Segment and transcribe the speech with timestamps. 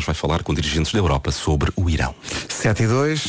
[0.00, 2.14] Bruxelas vai falar com dirigentes da Europa sobre o Irão.
[2.48, 3.28] 7 e 2.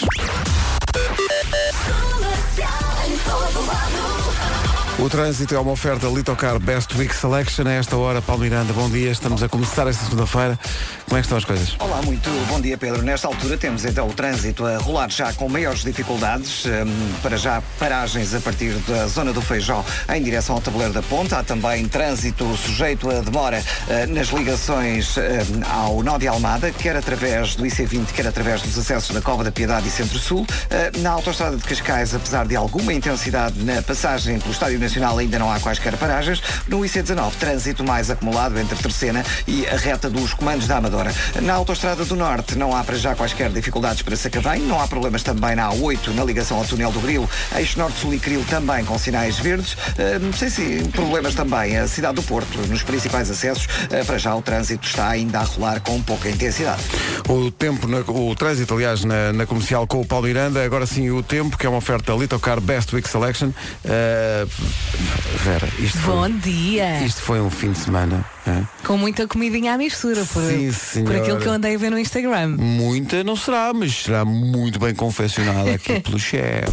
[5.02, 7.66] O trânsito é uma oferta Litocar Best Week Selection.
[7.66, 9.10] A esta hora, Paulo Miranda, bom dia.
[9.10, 10.60] Estamos a começar esta segunda-feira.
[11.06, 11.76] Como é que estão as coisas?
[11.80, 13.02] Olá, muito bom dia, Pedro.
[13.02, 16.66] Nesta altura temos então o trânsito a rolar já com maiores dificuldades.
[16.68, 19.84] Hum, para já, paragens a partir da zona do Feijó
[20.14, 21.40] em direção ao tabuleiro da Ponta.
[21.40, 25.22] Há também trânsito sujeito a demora uh, nas ligações uh,
[25.68, 29.52] ao Nó de Almada, quer através do IC20, quer através dos acessos da Cova da
[29.52, 30.42] Piedade e Centro-Sul.
[30.42, 35.40] Uh, na autoestrada de Cascais, apesar de alguma intensidade na passagem pelo Estádio Nacional, ainda
[35.40, 36.42] não há quaisquer paragens.
[36.68, 41.14] No IC19, trânsito mais acumulado entre Terceira e a reta dos comandos da Amadora.
[41.42, 44.62] Na autoestrada do Norte, não há para já quaisquer dificuldades para Sacavém.
[44.62, 47.30] Não há problemas também na A8, na ligação ao túnel do Grilo.
[47.56, 49.74] Eixo Norte-Sul e Cril também com sinais verdes.
[49.74, 51.78] Uh, sei se problemas também.
[51.78, 55.44] A cidade do Porto, nos principais acessos, uh, para já o trânsito está ainda a
[55.44, 56.82] rolar com pouca intensidade.
[57.30, 60.64] O tempo, na- o trânsito, aliás, na, na comercial com o Paulo Miranda.
[60.64, 63.50] Agora sim, o tempo, que é uma oferta Litocar Best Week Selection.
[63.86, 64.50] Uh,
[65.44, 67.04] Vera, isto Bom foi, dia!
[67.04, 68.24] isto foi um fim de semana.
[68.48, 68.68] hã?
[68.84, 71.98] Com muita comidinha à mistura, por, Sim, por aquilo que eu andei a ver no
[71.98, 72.58] Instagram.
[72.58, 76.68] Muita não será, mas será muito bem confeccionada aqui pelo chefe.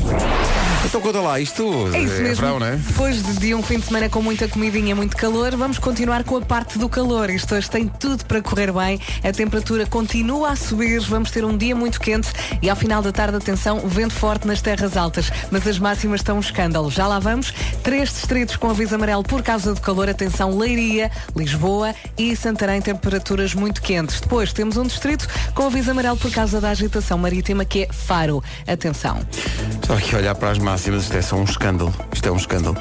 [0.84, 1.62] Então conta lá, isto
[1.92, 2.36] É isso mesmo.
[2.36, 2.76] verão, não é?
[2.76, 6.24] Depois de, de um fim de semana com muita comidinha e muito calor, vamos continuar
[6.24, 7.28] com a parte do calor.
[7.28, 8.98] Isto hoje tem tudo para correr bem.
[9.22, 11.00] A temperatura continua a subir.
[11.00, 12.30] Vamos ter um dia muito quente
[12.62, 15.30] e ao final da tarde, atenção, vento forte nas terras altas.
[15.50, 16.90] Mas as máximas estão um escândalo.
[16.90, 17.52] Já lá vamos.
[17.82, 20.08] Três distritos com aviso amarelo por causa do calor.
[20.08, 24.20] Atenção, Leiria, Lisboa e Santarém, temperaturas muito quentes.
[24.20, 28.42] Depois temos um distrito com aviso amarelo por causa da agitação marítima que é Faro.
[28.66, 29.20] Atenção.
[29.74, 31.94] Estava aqui a olhar para as máximas, isto é só um escândalo.
[32.12, 32.76] Isto é um escândalo.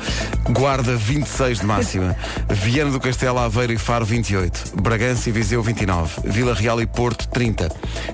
[0.50, 2.16] Guarda 26 de máxima.
[2.50, 4.82] Viana do Castelo, Aveiro e Faro 28.
[4.82, 6.22] Bragança e Viseu 29.
[6.26, 7.70] Vila Real e Porto 30.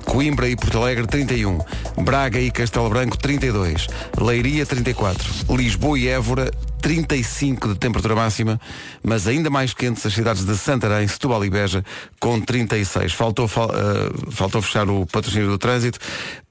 [0.05, 1.59] Coimbra e Porto Alegre 31.
[2.01, 3.87] Braga e Castelo Branco 32.
[4.19, 5.55] Leiria 34.
[5.55, 6.51] Lisboa e Évora
[6.83, 8.59] 35 de temperatura máxima,
[9.01, 11.83] mas ainda mais quentes as cidades de Santarém, Setúbal e Beja,
[12.19, 13.13] com 36.
[13.13, 15.97] Faltou, fal- eh, faltou fechar o patrocínio do trânsito.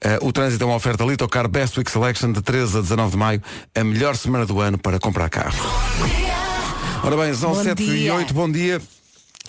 [0.01, 3.17] Eh, o trânsito é uma oferta Litocar Best Week Selection de 13 a 19 de
[3.17, 3.43] maio,
[3.75, 5.53] a melhor semana do ano para comprar carro.
[7.03, 8.15] Ora bem, são Bom 7 e dia.
[8.15, 8.81] 8, bom dia.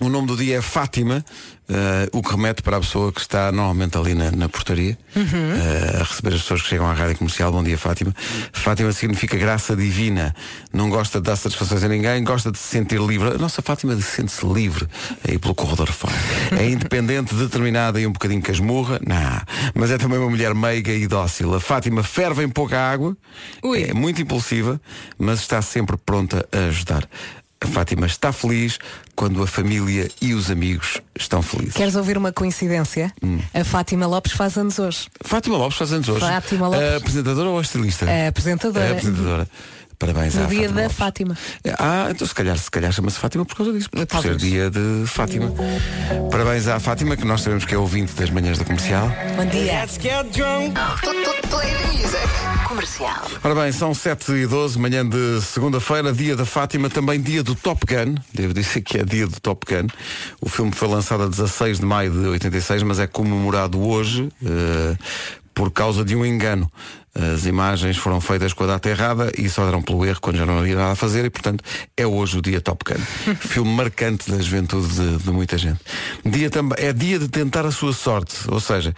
[0.01, 1.25] O nome do dia é Fátima,
[1.69, 6.01] eh, o que remete para a pessoa que está normalmente ali na, na portaria eh,
[6.01, 7.53] a receber as pessoas que chegam à rádio comercial.
[7.53, 8.13] Bom dia, Fátima.
[8.53, 10.35] Fátima significa graça divina.
[10.73, 13.29] Não gosta de dar satisfações a ninguém, gosta de se sentir livre.
[13.29, 14.89] A nossa Fátima sente-se livre
[15.29, 16.13] aí pelo corredor fora.
[16.59, 19.41] É independente, determinada e um bocadinho casmurra, não.
[19.77, 21.55] Mas é também uma mulher meiga e dócil.
[21.55, 23.17] A Fátima ferve em pouca água,
[23.63, 23.85] Ui.
[23.85, 24.81] é muito impulsiva,
[25.17, 27.09] mas está sempre pronta a ajudar.
[27.65, 28.79] A Fátima está feliz
[29.17, 31.73] quando a família e os amigos estão felizes.
[31.73, 33.11] Queres ouvir uma coincidência?
[33.55, 35.09] A Fátima Lopes faz anos hoje.
[35.23, 36.21] Fátima Lopes faz anos hoje.
[36.21, 36.83] Fátima Lopes.
[36.83, 38.05] A apresentadora ou a estilista?
[38.05, 38.89] A apresentadora.
[38.89, 39.49] A apresentadora.
[39.99, 40.97] Parabéns No à dia Fátima da Lopes.
[40.97, 41.39] Fátima.
[41.79, 44.41] Ah, então se calhar, se calhar chama-se Fátima por causa disso, por Talvez.
[44.41, 45.53] ser dia de Fátima.
[46.31, 49.11] Parabéns à Fátima, que nós sabemos que é ouvinte das manhãs da comercial.
[49.37, 49.85] Bom dia.
[52.69, 53.23] Comercial.
[53.43, 57.55] Ora bem, são 7 e 12, manhã de segunda-feira, dia da Fátima, também dia do
[57.55, 58.15] Top Gun.
[58.33, 59.87] Devo dizer que é dia do Top Gun.
[60.41, 64.97] O filme foi lançado a 16 de maio de 86, mas é comemorado hoje eh,
[65.55, 66.71] por causa de um engano.
[67.15, 70.45] As imagens foram feitas com a data errada e só deram pelo erro quando já
[70.45, 71.63] não havia nada a fazer e, portanto,
[71.97, 73.01] é hoje o dia Top Gun.
[73.39, 75.79] filme marcante da juventude de, de muita gente.
[76.25, 78.93] Dia também, é dia de tentar a sua sorte, ou seja,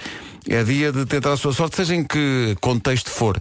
[0.49, 3.39] é dia de tentar a sua sorte, seja em que contexto for.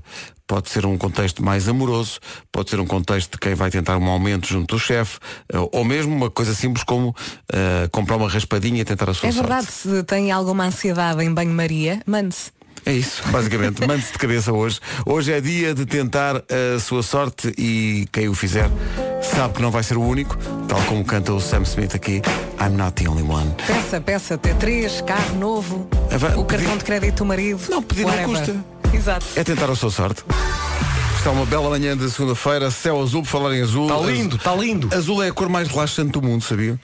[0.47, 2.19] Pode ser um contexto mais amoroso,
[2.51, 5.17] pode ser um contexto de quem vai tentar um aumento junto do chefe,
[5.51, 7.15] eh, ou mesmo uma coisa simples como
[7.51, 9.47] eh, comprar uma raspadinha e tentar a sua É sorte.
[9.47, 12.51] verdade, se tem alguma ansiedade em banho-maria, mande-se.
[12.85, 13.85] É isso, basicamente.
[13.87, 14.79] Mande-se de cabeça hoje.
[15.05, 18.69] Hoje é dia de tentar a sua sorte e quem o fizer
[19.21, 20.37] sabe que não vai ser o único,
[20.67, 22.21] tal como canta o Sam Smith aqui,
[22.61, 23.51] I'm not the only one.
[23.65, 27.59] Peça, peça, T3, carro novo, Ah, vai- o cartão de crédito do marido.
[27.69, 28.55] Não, pedir não custa.
[28.93, 29.25] Exato.
[29.35, 30.23] É tentar a sua sorte.
[31.17, 33.87] Está uma bela manhã de segunda-feira, céu azul, por falar em azul.
[33.91, 34.89] Está lindo, está lindo.
[34.95, 36.79] Azul é a cor mais relaxante do mundo, sabia?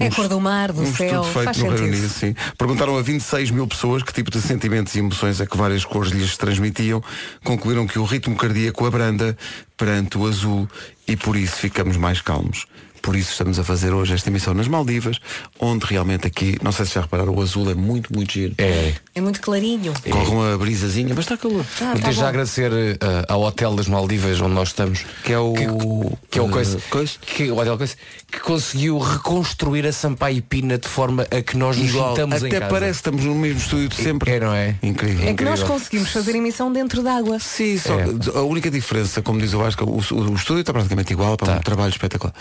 [0.00, 1.86] É a cor do mar, do um céu, estudo feito faz no Reino.
[1.86, 2.34] Unido, sim.
[2.56, 6.12] Perguntaram a 26 mil pessoas que tipo de sentimentos e emoções é que várias cores
[6.12, 7.02] lhes transmitiam.
[7.44, 9.36] Concluíram que o ritmo cardíaco abranda
[9.76, 10.68] perante o azul
[11.06, 12.66] e por isso ficamos mais calmos.
[13.02, 15.18] Por isso estamos a fazer hoje esta emissão nas Maldivas,
[15.58, 18.54] onde realmente aqui, não sei se já repararam, o azul é muito, muito giro.
[18.58, 18.92] É.
[19.14, 19.92] É muito clarinho.
[20.10, 21.64] Corre uma brisazinha, mas está calor.
[21.80, 22.98] Ah, tá desde já agradecer eh,
[23.28, 25.04] ao Hotel das Maldivas onde nós estamos.
[25.24, 25.66] Que é o- Que,
[26.32, 27.12] que é o eh, coisa, coisa?
[27.20, 27.94] Que, o Hotel coisa,
[28.30, 32.46] que conseguiu reconstruir a Sampaio Pina de forma a que nós nos Igual, juntamos em
[32.46, 32.70] até casa.
[32.70, 34.30] parece que estamos no mesmo estúdio de sempre.
[34.32, 34.74] É, não é?
[34.82, 35.28] Incrível.
[35.28, 35.66] É que nós incrível.
[35.78, 37.38] conseguimos fazer emissão dentro d'água.
[37.40, 38.04] Sim, só É.
[38.38, 41.52] a única diferença, como diz o Vasco, o, o- o estúdio está praticamente igual, para
[41.52, 41.62] um Tá.
[41.62, 42.34] trabalho espetacular.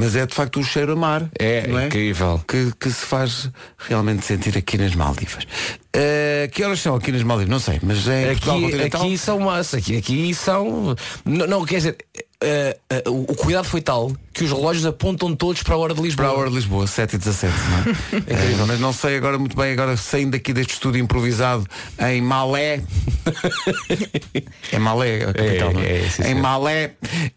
[0.00, 1.30] Mas é de facto o cheiro a mar.
[1.38, 2.42] É, não incrível.
[2.48, 5.46] Que, que se faz realmente sentir aqui nas Maldivas.
[5.92, 7.50] Eh, que horas são aqui nas Maldivas?
[7.50, 10.96] Não sei, mas é Aqui, aqui são massa, aqui, aqui são.
[11.24, 11.98] Não, não, quer dizer,
[12.42, 16.00] eh, eh, o cuidado foi tal que os relógios apontam todos para a hora de
[16.00, 16.28] Lisboa.
[16.28, 18.22] Para a hora de Lisboa, 7 e 17, não é?
[18.30, 21.66] Eh, mas não sei agora muito bem, agora saindo daqui deste estúdio improvisado
[21.98, 22.80] em Malé.
[24.72, 26.04] é Malé, a capital, É, é?
[26.04, 26.34] é, sim, em.
[26.34, 26.92] Malé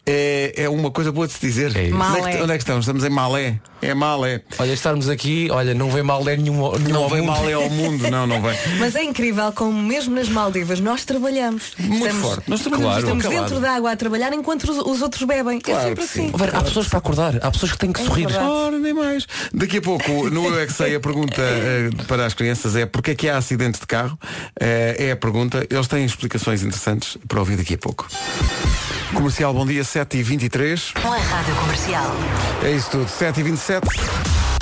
[0.06, 1.76] é, é uma coisa boa de se dizer.
[1.76, 1.94] É isso.
[1.94, 2.36] onde, é Malé.
[2.36, 2.84] que, onde é que estamos?
[2.84, 3.60] Estamos em Malé.
[3.82, 4.40] É Malé.
[4.58, 7.22] Olha, estarmos aqui, olha, não vem mal é nenhum, nenhum Não vem.
[7.22, 8.56] Malé ao mundo, não, não vem.
[8.78, 11.72] Mas é incrível como mesmo nas Maldivas nós trabalhamos.
[11.78, 12.48] Muito estamos, forte.
[12.50, 13.04] Nós trabalhamos Claro.
[13.04, 13.40] estamos calado.
[13.42, 15.60] dentro da água a trabalhar enquanto os, os outros bebem.
[15.60, 16.26] Claro é sempre que sim.
[16.28, 16.36] assim.
[16.36, 18.26] Vera, há pessoas para acordar, há pessoas que têm que sorrir.
[18.26, 18.48] verdade.
[18.48, 19.26] Ora, nem mais.
[19.52, 22.84] Daqui a pouco, no Eu é que Sei, a pergunta eh, para as crianças é
[22.84, 24.18] porque é que há acidentes de carro?
[24.60, 25.66] Eh, é a pergunta.
[25.70, 28.08] Eles têm explicações interessantes para ouvir daqui a pouco.
[29.14, 31.00] Comercial, bom dia, 7h23.
[31.00, 32.10] Com a Rádio Comercial.
[32.62, 34.53] É isso tudo, 7h27.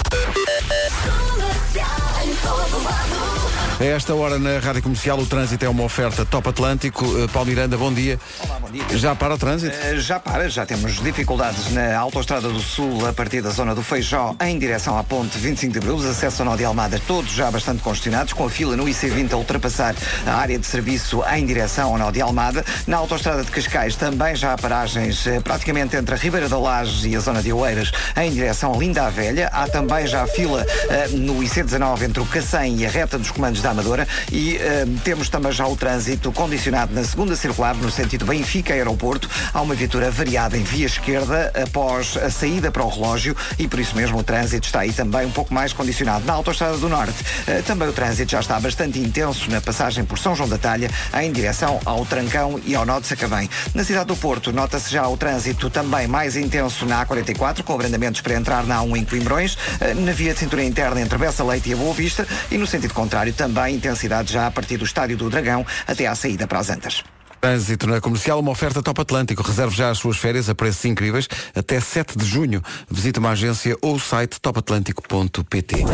[3.83, 7.05] A esta hora na Rádio Comercial o trânsito é uma oferta Top Atlântico.
[7.19, 8.17] Eh, Paulo Miranda, bom dia.
[8.39, 8.85] Olá, bom dia.
[8.97, 9.75] Já para o trânsito?
[9.77, 13.83] Eh, Já para, já temos dificuldades na Autostrada do Sul a partir da zona do
[13.83, 17.33] Feijó em direção à ponte 25 de Abril, os acessos ao Nó de Almada todos
[17.33, 21.45] já bastante congestionados, com a fila no IC20 a ultrapassar a área de serviço em
[21.45, 22.65] direção ao Nó de Almada.
[22.87, 27.09] Na Autostrada de Cascais também já há paragens eh, praticamente entre a Ribeira da Laje
[27.09, 29.49] e a zona de Oeiras em direção a Linda a Velha.
[29.53, 33.61] Há também já fila eh, no IC19 entre o Cacém e a reta dos comandos
[33.61, 38.25] da Amadora e eh, temos também já o trânsito condicionado na segunda circular no sentido
[38.25, 39.29] Benfica Aeroporto.
[39.53, 43.81] Há uma viatura variada em via esquerda após a saída para o relógio e por
[43.81, 46.25] isso mesmo o trânsito está aí também um pouco mais condicionado.
[46.25, 50.19] Na Autostrada do Norte eh, também o trânsito já está bastante intenso na passagem por
[50.19, 50.91] São João da Talha
[51.21, 53.49] em direção ao Trancão e ao Nó de Sacavém.
[53.75, 58.21] Na cidade do Porto nota-se já o trânsito também mais intenso na A44 com abrandamentos
[58.21, 61.71] para entrar na A1 em Coimbrões, eh, na via de cintura interna entre Bessa Leite
[61.71, 65.17] e a Boa Vista e no sentido contrário também intensidade já a partir do Estádio
[65.17, 67.03] do Dragão até à saída para as Antas.
[67.41, 69.43] Trânsito na comercial, uma oferta Top Atlântico.
[69.43, 72.63] Reserve já as suas férias a preços incríveis até 7 de junho.
[72.89, 75.85] Visite uma agência ou o site topatlântico.pt.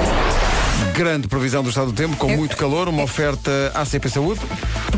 [0.95, 4.41] Grande previsão do estado do tempo, com muito calor, uma oferta ACP Saúde.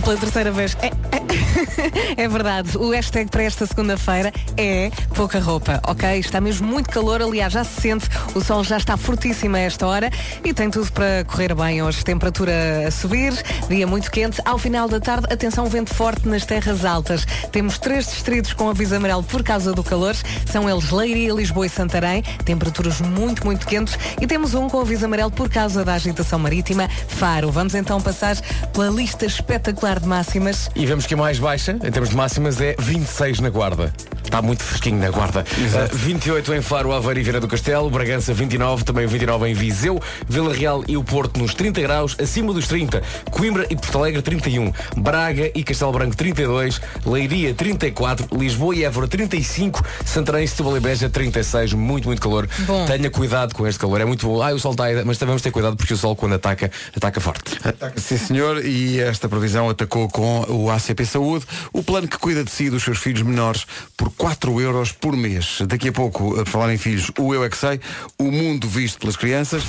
[0.02, 0.76] Pela terceira vez.
[0.82, 1.19] É,
[2.17, 2.76] é, verdade.
[2.76, 6.19] O hashtag para esta segunda-feira é pouca roupa, ok?
[6.19, 9.87] Está mesmo muito calor, aliás, já se sente, o sol já está fortíssimo a esta
[9.87, 10.11] hora
[10.44, 12.05] e tem tudo para correr bem hoje.
[12.05, 13.32] Temperatura a subir,
[13.69, 14.41] dia muito quente.
[14.44, 17.26] Ao final da tarde, atenção, vento forte nas terras altas.
[17.52, 20.14] Temos três distritos com aviso amarelo por causa do calor.
[20.47, 22.23] São eles Leiria, Lisboa e Santarém.
[22.44, 23.99] Temperaturas muito, muito quentes.
[24.20, 27.50] E temos um com aviso amarelo por causa da agitação marítima, Faro.
[27.50, 28.37] Vamos então passar
[28.73, 30.70] pela lista espetacular de máximas.
[30.75, 33.92] E vemos que mais baixa, em termos de máximas, é 26 na Guarda.
[34.22, 35.40] Está muito fresquinho na Guarda.
[35.40, 37.90] Uh, 28 em Faro, Aveiro e Vieira do Castelo.
[37.90, 40.00] Bragança 29, também 29 em Viseu.
[40.28, 43.02] Vila Real e o Porto nos 30 graus, acima dos 30.
[43.31, 44.72] Coimbra e Porto Alegre 31.
[44.98, 46.81] Braga e Castelo Branco 32.
[47.04, 48.28] Leiria 34.
[48.38, 49.84] Lisboa e Évora 35.
[50.04, 51.72] Santarém, Setúbal e Beja 36.
[51.72, 52.48] Muito, muito calor.
[52.60, 52.87] Bom.
[52.87, 54.00] Tenha cuidado com este calor.
[54.00, 54.40] É muito bom.
[54.40, 56.70] Ai, o sol está aí, mas também vamos ter cuidado porque o sol quando ataca,
[56.96, 57.58] ataca forte.
[57.64, 61.29] Ataca, sim senhor, e esta previsão atacou com o ACP Saúde,
[61.72, 65.16] o plano que cuida de si e dos seus filhos menores por 4 euros por
[65.16, 65.58] mês.
[65.66, 67.80] Daqui a pouco, a falar em filhos, o Eu é que sei,
[68.18, 69.62] o mundo visto pelas crianças.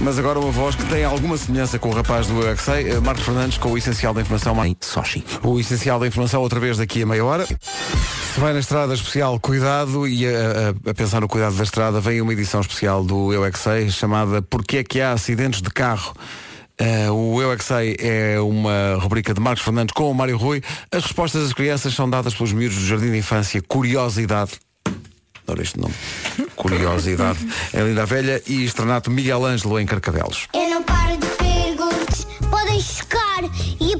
[0.00, 2.98] Mas agora uma voz que tem alguma semelhança com o rapaz do Eu é eh,
[3.00, 5.24] Marcos Fernandes, com o essencial da informação em Sochi.
[5.44, 7.46] O essencial da informação outra vez daqui a meia hora.
[7.46, 10.30] Se vai na estrada especial, cuidado e a,
[10.86, 13.52] a- a pensar no cuidado da estrada, vem uma edição especial do Eu é
[13.90, 16.12] chamada Porquê é que há acidentes de carro?
[16.78, 20.36] Eh, o Eu é que sei é uma rubrica de Marcos Fernandes com o Mário
[20.36, 20.62] Rui.
[20.90, 24.52] As respostas das crianças são dadas pelos miúdos do Jardim de Infância Curiosidade.
[25.44, 25.94] Adoro este nome.
[26.56, 27.38] Curiosidade.
[27.72, 30.46] É Linda a Velha e Estrenato Miguel Ângelo em Carcavelos.
[30.54, 32.26] Eu não paro de perguntas.
[32.50, 33.44] Podem chocar
[33.80, 33.96] e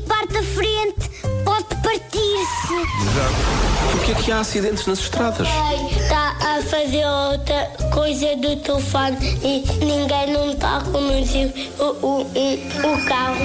[2.87, 3.93] partir-se.
[3.93, 5.49] Porquê é que há acidentes nas estradas?
[5.91, 12.21] Está a fazer outra coisa do telefone e ninguém não está a conduzir o, o,
[12.23, 13.45] o, carro.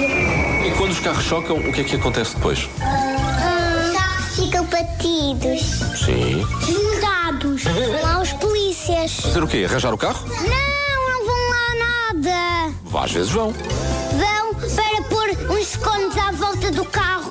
[0.66, 2.60] E quando os carros chocam, o que é que acontece depois?
[2.60, 5.60] Os carros ficam batidos,
[6.04, 6.46] Sim.
[7.38, 9.20] Vão lá os polícias.
[9.20, 9.64] Fazer o quê?
[9.68, 10.26] Arranjar o carro?
[10.26, 13.04] Não, não vão lá nada.
[13.04, 13.52] Às vezes vão.
[13.52, 17.30] Vão para pôr uns cones à volta do carro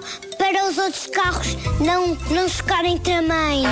[0.70, 3.64] os outros carros não, não chocarem também.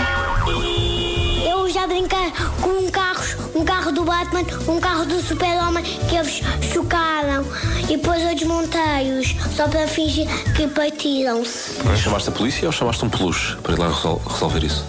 [1.48, 3.22] Eu já brinquei com um carro,
[3.54, 6.42] um carro do Batman, um carro do Super-Homem que eles
[6.74, 7.46] chocaram
[7.84, 11.76] e depois eu desmontei-os só para fingir que partiram-se.
[11.98, 14.84] Chamaste a polícia ou chamaste um peluche para ir lá resol- resolver isso?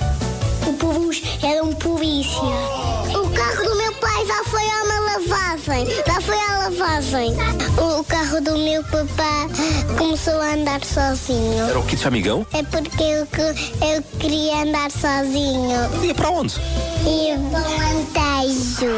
[0.66, 2.40] O peluche era um polícia.
[2.40, 5.86] O carro do meu pai já foi a uma lavagem.
[6.06, 6.35] Já foi
[6.76, 7.32] lavagem.
[7.78, 9.48] O carro do meu papá
[9.96, 11.68] começou a andar sozinho.
[11.68, 12.46] Era o kit amigão?
[12.52, 13.26] É porque eu,
[13.88, 15.70] eu queria andar sozinho.
[16.02, 16.54] Ia para onde?
[17.06, 18.92] E volantejo.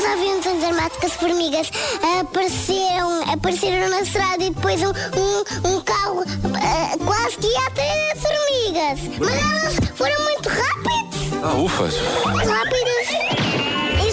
[0.00, 1.70] Já viam tantas máticas formigas
[2.20, 8.12] apareceram, apareceram na estrada e depois um, um, um carro ah, quase que ia até
[8.12, 9.18] as formigas.
[9.18, 11.42] Mas elas foram muito rápidas.
[11.42, 11.84] Ah, ufa.
[11.84, 13.55] Rápidas.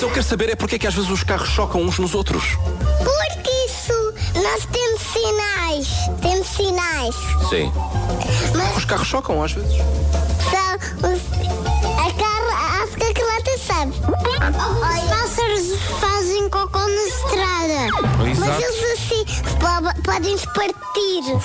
[0.04, 2.14] Mas eu quero saber é porque é que às vezes os carros chocam uns nos
[2.14, 2.44] outros.
[2.98, 5.88] Porque isso, nós temos sinais.
[6.22, 7.16] Temos sinais.
[7.50, 7.72] Sim.
[8.54, 9.72] Mas Os carros chocam às vezes.
[9.72, 11.22] só os,
[12.00, 13.94] a carro, acho que a Carlota sabe.
[13.94, 18.18] Os pássaros fazem cocô na estrada.
[18.18, 18.62] Mas Exato.
[18.62, 20.84] eles assim po- podem-se partir.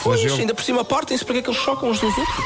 [0.02, 2.36] Pois, ainda por cima partem-se porque é que eles chocam uns nos outros.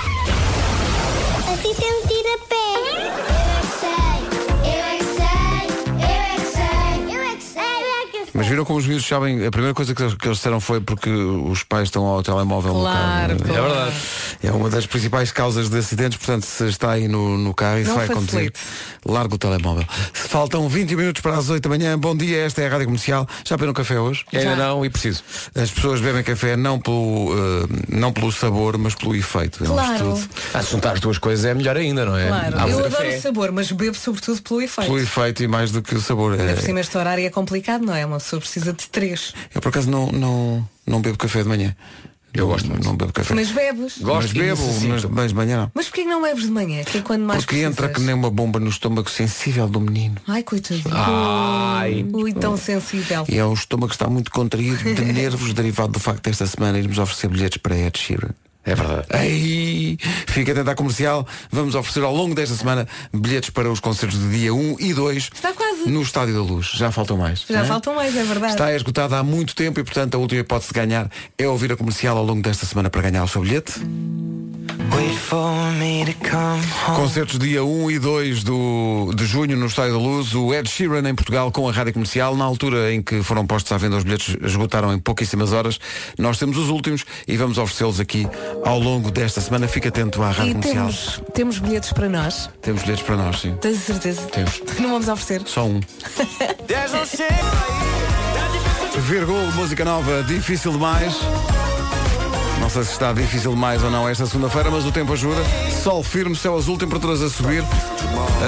[8.63, 11.11] Viram como os miúdos sabem, a primeira coisa que eles, que eles disseram foi porque
[11.11, 13.53] os pais estão ao telemóvel Claro, no carro.
[13.55, 13.67] claro.
[13.67, 13.97] É verdade.
[14.43, 17.85] É uma das principais causas de acidentes, portanto, se está aí no, no carro e
[17.85, 18.61] se vai facilite.
[19.07, 19.85] larga o telemóvel.
[20.13, 21.99] Faltam 20 minutos para as 8 da manhã.
[21.99, 23.27] Bom dia, esta é a Rádio Comercial.
[23.45, 24.25] Já beberam café hoje?
[24.33, 25.23] Ainda não e preciso.
[25.55, 29.65] As pessoas bebem café não pelo, eh, não pelo sabor, mas pelo efeito.
[29.65, 30.21] É um Claro.
[30.55, 32.29] Ah, juntar as duas coisas é melhor ainda, não é?
[32.29, 33.19] Claro, Há eu adoro café.
[33.19, 34.87] o sabor, mas bebo sobretudo pelo efeito.
[34.89, 36.33] Pelo efeito e mais do que o sabor.
[36.33, 38.05] Ainda É, por cima este horário é complicado, não é?
[38.05, 38.21] Uma
[38.53, 39.35] precisa de três.
[39.55, 41.75] eu por acaso não, não, não bebo café de manhã.
[42.35, 42.85] Eu gosto não, muito.
[42.87, 43.35] não bebo café.
[43.35, 43.99] Mas bebes.
[43.99, 45.73] Gosto mas bebo, mas, mas de manhã não.
[45.75, 46.83] Mas porquê que não bebes de manhã?
[46.83, 48.07] Que é quando mais Porque entra que precisas?
[48.07, 50.17] nem uma bomba no estômago sensível do menino.
[50.27, 50.95] Ai, coitadinho.
[50.95, 52.07] Ai.
[52.11, 53.27] Ui, tão sensível.
[53.29, 56.79] E é o estômago que está muito contraído de nervos derivado do facto desta semana
[56.79, 58.31] irmos oferecer bilhetes para Ed Sheeran.
[58.65, 59.07] É verdade.
[59.15, 61.27] Ei, fica atento à comercial.
[61.51, 65.31] Vamos oferecer ao longo desta semana bilhetes para os concertos de dia 1 e 2
[65.35, 65.89] Está quase.
[65.89, 66.67] no Estádio da Luz.
[66.75, 67.45] Já faltam mais.
[67.49, 67.67] Já não é?
[67.67, 68.53] faltam mais, é verdade.
[68.53, 71.77] Está esgotada há muito tempo e, portanto, a última hipótese de ganhar é ouvir a
[71.77, 73.73] comercial ao longo desta semana para ganhar o seu bilhete.
[76.97, 81.09] Concertos dia 1 e 2 do, de junho no Estádio da Luz, o Ed Sheeran
[81.09, 82.37] em Portugal com a rádio comercial.
[82.37, 85.79] Na altura em que foram postos à venda os bilhetes, esgotaram em pouquíssimas horas.
[86.19, 88.27] Nós temos os últimos e vamos oferecê-los aqui
[88.65, 89.69] ao longo desta semana.
[89.69, 90.87] Fica atento à rádio E comercial.
[90.87, 92.51] temos, temos bilhetes para nós.
[92.61, 93.55] Temos bilhetes para nós, sim.
[93.61, 94.23] Tens a certeza?
[94.23, 94.63] Temos.
[94.81, 95.43] Não vamos oferecer.
[95.47, 95.81] Só um.
[99.09, 101.15] Virgul, música nova, difícil demais.
[102.73, 105.43] Não sei se está difícil demais ou não esta segunda-feira, mas o tempo ajuda.
[105.83, 107.63] Sol firme, céu azul, temperaturas a subir.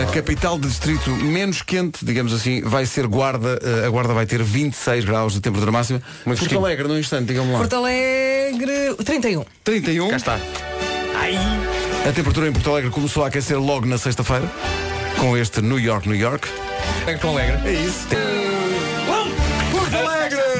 [0.02, 3.60] A capital de distrito menos quente, digamos assim, vai ser Guarda.
[3.62, 5.98] Eh, A Guarda vai ter 26 graus de temperatura máxima.
[6.24, 6.64] Muito Porto fresquinho.
[6.64, 7.58] Alegre, num instante, digam lá.
[7.58, 9.44] Porto Alegre, 31.
[9.62, 10.08] 31.
[10.08, 10.38] Cá está.
[12.08, 14.50] A temperatura em Porto Alegre começou a aquecer logo na sexta-feira,
[15.18, 16.48] com este New York, New York.
[17.06, 17.58] É tão alegre.
[17.68, 18.08] É isso.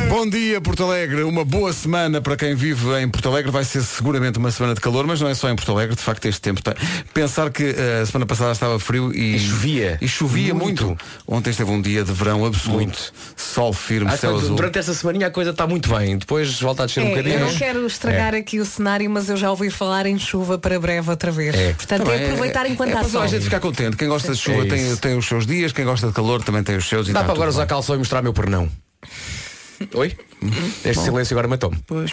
[0.08, 1.22] Bom dia, Porto Alegre.
[1.24, 3.50] Uma boa semana para quem vive em Porto Alegre.
[3.50, 5.96] Vai ser seguramente uma semana de calor, mas não é só em Porto Alegre.
[5.96, 6.74] De facto, este tempo está.
[7.12, 9.98] Pensar que eh, a semana passada estava frio e, E chovia.
[10.00, 10.86] E chovia muito.
[10.86, 11.04] Muito.
[11.26, 12.74] Ontem esteve um dia de verão absoluto.
[12.76, 13.12] Muito.
[13.36, 14.54] Sol firme, Acho céu azul.
[14.56, 16.16] durante esta semaninha a coisa está muito bem.
[16.16, 17.34] Depois volta a descer um É, bocadinho.
[17.34, 20.78] eu não quero estragar aqui o cenário, mas eu já ouvi falar em chuva para
[20.78, 21.54] breve outra vez.
[21.54, 21.72] É.
[21.72, 23.22] Portanto, Também é aproveitar enquanto é, há sol.
[23.22, 23.96] a gente ficar contente.
[23.96, 25.00] Quem gosta de chuva É tem, isso.
[25.00, 27.08] tem os seus dias, quem gosta de calor também tem os seus.
[27.08, 27.68] e Dá está para agora usar bem.
[27.68, 28.70] calção e mostrar meu pernão.
[29.94, 30.16] Oi?
[30.84, 31.78] Este silêncio agora matou-me.
[31.86, 32.10] Pois.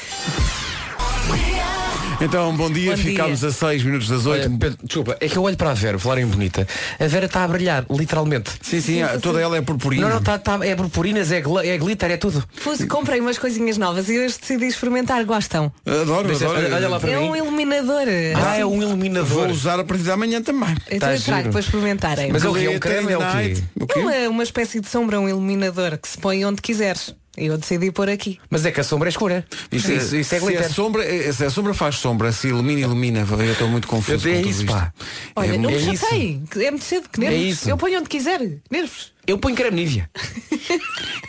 [2.23, 2.91] Então, bom dia.
[2.91, 3.03] Bom dia.
[3.11, 4.47] Ficámos a 6 minutos das 8.
[4.47, 6.67] Olha, Pedro, desculpa, é que eu olho para a Vera, falar em bonita.
[6.99, 8.51] A Vera está a brilhar, literalmente.
[8.61, 10.07] Sim, sim, toda ela é purpurina.
[10.07, 12.43] Não, não, tá, tá, é purpurinas, é, gla- é glitter, é tudo.
[12.63, 15.23] Pus- comprei umas coisinhas novas e hoje decidi experimentar.
[15.25, 15.71] Gostam?
[15.83, 16.63] Adoro, Deixa- adoro.
[16.63, 17.29] olha- olha lá para É mim.
[17.29, 18.03] um iluminador.
[18.35, 18.61] Ah, Assim.
[18.61, 19.49] é um Vou iluminador.
[19.49, 20.75] usar a partir da manhã também.
[20.91, 21.51] Então Tá eu trago giro.
[21.51, 22.31] para experimentarem.
[22.31, 22.65] Mas o que?
[22.65, 23.13] É um creme?
[23.13, 23.25] É o quê?
[23.25, 23.63] night.
[23.79, 23.99] O quê?
[23.99, 27.15] É uma, uma espécie de sombra, um iluminador que se põe onde quiseres.
[27.37, 28.39] Eu decidi pôr aqui.
[28.49, 29.45] Mas é que a sombra é escura.
[29.71, 30.65] Isso, isso, isso é se glitter.
[30.65, 33.25] a sombra, eh, se a sombra faz sombra, se ilumina, ilumina.
[33.29, 34.27] Eu estou muito confuso.
[34.27, 34.93] É com tudo isso, pá.
[35.35, 36.41] Olha, É não me muito- chatei.
[36.51, 37.37] que É muito cedo, que nervos.
[37.37, 37.69] É isso.
[37.69, 38.41] Eu ponho onde quiser.
[38.69, 39.13] Nervos.
[39.25, 40.09] Eu ponho creme Nivea.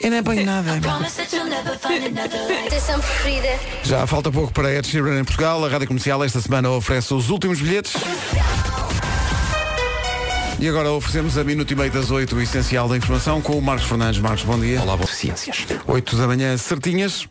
[0.00, 0.72] Eu não é bem nada.
[3.84, 5.64] Já falta pouco para Ed Sheeran em Portugal.
[5.64, 7.92] A Rádio Comercial esta semana oferece os últimos bilhetes.
[10.62, 13.60] E agora oferecemos a minuto e meio das 8 o essencial da informação com o
[13.60, 14.20] Marcos Fernandes.
[14.20, 14.80] Marcos, bom dia.
[14.80, 15.66] Olá, boas ciências.
[15.88, 17.28] 8 da manhã, certinhas.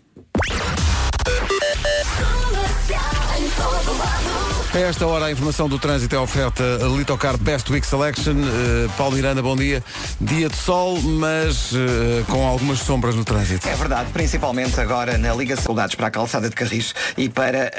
[4.73, 6.63] A esta hora a informação do trânsito é a oferta
[6.95, 8.31] Litocar Best Week Selection.
[8.31, 9.83] Uh, Paulo Miranda, bom dia.
[10.19, 13.67] Dia de sol, mas uh, com algumas sombras no trânsito.
[13.67, 17.69] É verdade, principalmente agora na Liga de Saudades para a Calçada de Carris e para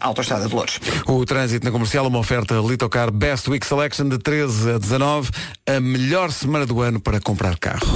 [0.00, 0.80] a Autostrada de Louros.
[1.06, 5.30] O trânsito na comercial, uma oferta Litocar Best Week Selection de 13 a 19,
[5.68, 7.86] a melhor semana do ano para comprar carro.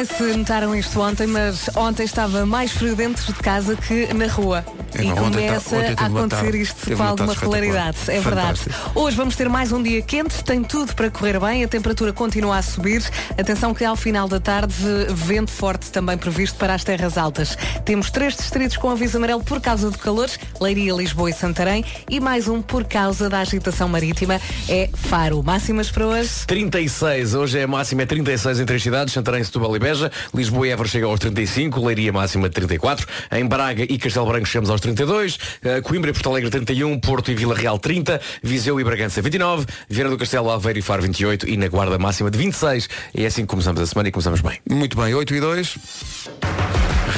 [0.00, 4.10] Não sei se notaram isto ontem, mas ontem estava mais frio dentro de casa que
[4.14, 4.64] na rua.
[4.94, 7.98] É, e ontem começa tá- ontem a acontecer isto com uma alguma regularidade.
[8.08, 8.58] É verdade.
[8.60, 8.98] Fantástico.
[8.98, 12.56] Hoje vamos ter mais um dia quente, tem tudo para correr bem, a temperatura continua
[12.56, 13.02] a subir.
[13.38, 14.74] Atenção que ao final da tarde,
[15.10, 17.56] vento forte também previsto para as terras altas.
[17.84, 22.20] Temos três distritos com aviso amarelo por causa do calor, Leiria, Lisboa e Santarém, e
[22.20, 25.42] mais um por causa da agitação marítima, é Faro.
[25.42, 26.46] Máximas para hoje?
[26.46, 30.68] 36, hoje é a máxima é 36 em três cidades, Santarém, Setúbal e Beja, Lisboa
[30.68, 34.70] e Évora chegam aos 35, Leiria máxima de 34, em Braga e Castelo Branco chegamos
[34.70, 38.84] aos 32, eh, Coimbra e Porto Alegre 31, Porto e Vila Real 30, Viseu e
[38.84, 42.88] Bragança 29, Viana do Castelo, Aveiro e Faro 28 e na Guarda máxima de 26.
[43.12, 44.60] É assim que começamos a semana e começamos bem.
[44.70, 45.78] Muito bem, 8 e 2.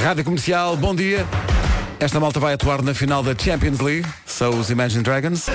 [0.02, 1.26] Rádio Comercial, bom dia.
[2.00, 4.08] Esta malta vai atuar na final da Champions League.
[4.24, 5.46] São os Imagine Dragons.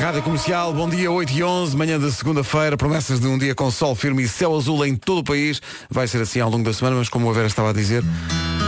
[0.00, 3.70] Rádio Comercial, bom dia, 8 e 11, manhã de segunda-feira, promessas de um dia com
[3.70, 5.60] sol firme e céu azul em todo o país.
[5.88, 8.02] Vai ser assim ao longo da semana, mas como a Vera estava a dizer,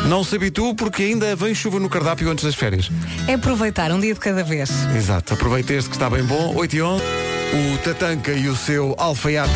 [0.08, 2.90] não se habitue porque ainda vem chuva no cardápio antes das férias.
[3.26, 4.70] É aproveitar um dia de cada vez.
[4.96, 7.02] Exato, aproveite este que está bem bom, 8 e 11.
[7.02, 9.52] O Tatanka e o seu alfaiate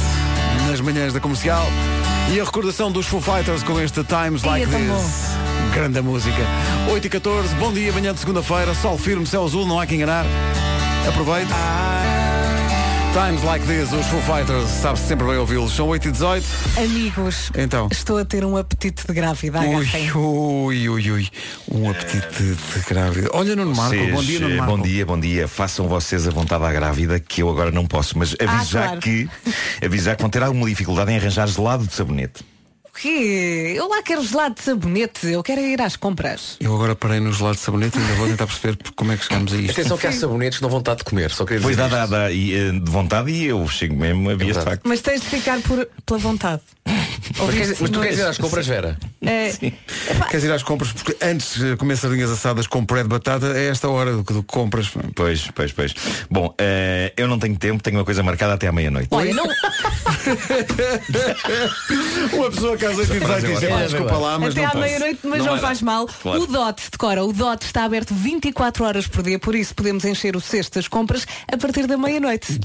[0.68, 1.66] nas manhãs da comercial.
[2.32, 4.96] E a recordação dos Foo Fighters com este Times Like tão bom.
[4.96, 5.74] This.
[5.74, 6.46] Grande música.
[6.90, 9.94] 8 e 14, bom dia, manhã de segunda-feira, sol firme, céu azul, não há que
[9.94, 10.24] enganar.
[11.08, 11.50] Aproveite.
[13.14, 15.72] Times Like This, os Foo Fighters, sabe-se sempre bem ouvi-los.
[15.74, 16.46] São 8 e 18.
[16.76, 17.88] Amigos, Então.
[17.90, 19.60] estou a ter um apetite de grávida.
[19.60, 21.28] Ui, ui, ui, ui.
[21.72, 23.30] Um apetite de grávida.
[23.32, 24.76] Olha, Nuno Marco, Vocês, bom dia, Nuno eh, Marco.
[24.76, 25.48] Bom dia, bom dia.
[25.48, 28.82] Façam vocês a vontade à grávida, que eu agora não posso, mas aviso Ah, já
[28.84, 29.00] claro.
[29.00, 29.28] que
[29.84, 32.44] aviso já que vão ter alguma dificuldade em arranjar gelado de sabonete.
[33.00, 33.74] Quê?
[33.76, 36.56] Eu lá quero gelado de sabonete, eu quero ir às compras.
[36.58, 39.22] Eu agora parei no gelado de sabonete e ainda vou tentar perceber como é que
[39.24, 39.70] chegamos a isto.
[39.70, 42.10] Atenção que há sabonetes que dão vontade de comer, só queria Pois dizer dá, isto.
[42.10, 44.66] dá, dá e, eh, de vontade e eu chego mesmo a vias de verdade.
[44.70, 44.82] facto.
[44.88, 46.62] Mas tens de ficar por, pela vontade.
[47.38, 48.96] Mas, tu queres ir às compras, Vera?
[49.24, 49.52] É,
[50.30, 53.68] Queres ir às compras porque antes de comer sardinhas assadas com puré de batata é
[53.68, 54.90] esta hora do que compras.
[55.14, 55.94] Pois, pois, pois.
[56.30, 59.08] Bom, eh, eu não tenho tempo, tenho uma coisa marcada até à meia-noite.
[59.10, 59.44] olha, não,
[62.32, 64.60] Uma pessoa que às 8 e 18 diz, É, "Epá, é desculpa lá, mas até
[64.62, 66.06] não à posso." meia-noite, mas Não não, faz mal.
[66.06, 66.42] Claro.
[66.42, 70.36] O DOT, decora, o DOT está aberto 24 horas por dia, por isso podemos encher
[70.36, 72.58] o cesto das compras a partir da meia-noite.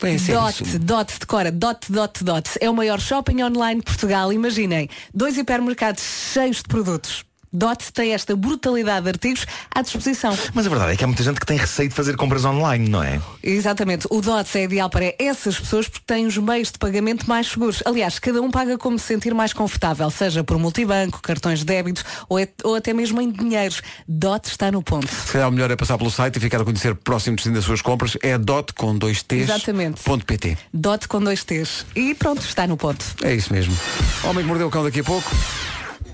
[0.00, 0.78] Bem é ser Dot, isso?
[0.78, 2.50] Dot, decora, Dot, Dot, Dot.
[2.60, 4.32] É o maior shopping online de Portugal.
[4.32, 6.02] Imaginem, dois hipermercados
[6.32, 7.24] cheios de produtos.
[7.52, 10.36] Dot tem esta brutalidade de artigos à disposição.
[10.54, 12.88] Mas a verdade é que há muita gente que tem receio de fazer compras online,
[12.88, 13.20] não é?
[13.42, 14.06] Exatamente.
[14.10, 17.82] O DOTS é ideal para essas pessoas porque têm os meios de pagamento mais seguros.
[17.84, 22.04] Aliás, cada um paga como se sentir mais confortável, seja por multibanco, cartões de débitos
[22.28, 23.82] ou, é- ou até mesmo em dinheiros.
[24.08, 25.06] DOT está no ponto.
[25.08, 27.64] Se calhar o melhor é passar pelo site e ficar a conhecer próximo destino das
[27.64, 28.16] suas compras.
[28.22, 29.42] É dot com dois T's.
[29.42, 30.00] Exatamente.
[30.02, 30.56] Ponto PT.
[30.72, 31.84] DOT com dois T's.
[31.94, 33.04] E pronto, está no ponto.
[33.22, 33.76] É isso mesmo.
[34.24, 35.30] Homem que mordeu o cão daqui a pouco.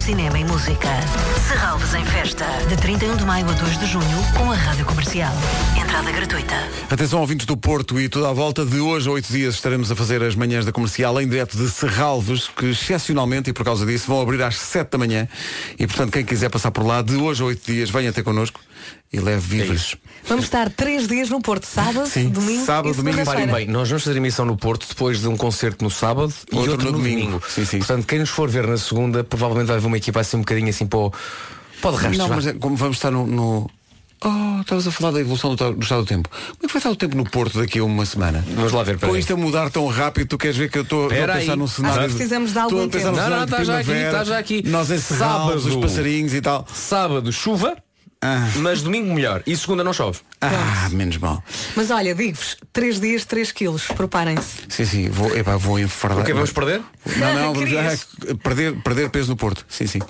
[0.08, 0.88] Cinema e música.
[1.46, 2.46] Serralves em festa.
[2.66, 5.34] De 31 de maio a 2 de junho, com a Rádio Comercial.
[5.78, 6.54] Entrada gratuita.
[6.90, 8.64] Atenção ouvintes do Porto e toda a volta.
[8.64, 11.68] De hoje a oito dias estaremos a fazer as manhãs da comercial em direto de
[11.68, 15.28] Serralves, que excepcionalmente e por causa disso vão abrir às sete da manhã.
[15.78, 18.60] E portanto quem quiser passar por lá, de hoje a oito dias, venha ter connosco
[19.12, 19.96] e leve víveres.
[20.26, 23.52] Vamos estar três dias no Porto, sábado, Sim, domingo sábado, e domingo e segunda-feira.
[23.54, 26.72] bem, nós vamos fazer emissão no Porto depois de um concerto no sábado e Outro
[26.72, 27.20] outro, no no domingo.
[27.26, 27.42] domingo.
[27.48, 27.78] Sim, sim.
[27.78, 30.68] Portanto, quem nos for ver na segunda, provavelmente vai ver uma equipa assim um bocadinho
[30.68, 31.10] assim para o,
[31.80, 32.18] para o de rastro.
[32.18, 33.26] Não, mas é, como vamos estar no.
[33.26, 33.70] no...
[34.20, 36.28] Oh, estavas a falar da evolução do, do estado do tempo.
[36.28, 38.44] Como é que vai estar o tempo no Porto daqui a uma semana?
[38.56, 39.20] Vamos lá ver, Com peraí.
[39.20, 41.56] isto a mudar tão rápido, tu queres ver que eu estou a pensar aí.
[41.56, 42.00] num cenário.
[42.00, 43.06] Acho que precisamos de algum tempo.
[43.06, 44.62] Não, cenário não, está já aqui, está já aqui.
[44.66, 45.68] Nós encerramos Sábado.
[45.68, 46.66] os passarinhos e tal.
[46.74, 47.76] Sábado, chuva,
[48.20, 49.42] Ah, mas domingo melhor.
[49.46, 50.18] E segunda não chove.
[50.40, 51.42] ah menos mal.
[51.76, 53.86] Mas olha, digo-vos, três dias, três quilos.
[53.86, 54.62] Preparem-se.
[54.68, 56.22] Sim, sim, vou, epá, vou enfardar.
[56.22, 56.80] O que vamos perder?
[57.16, 59.64] Não, não, vamos ah, perder, perder peso no Porto.
[59.68, 60.00] Sim, sim.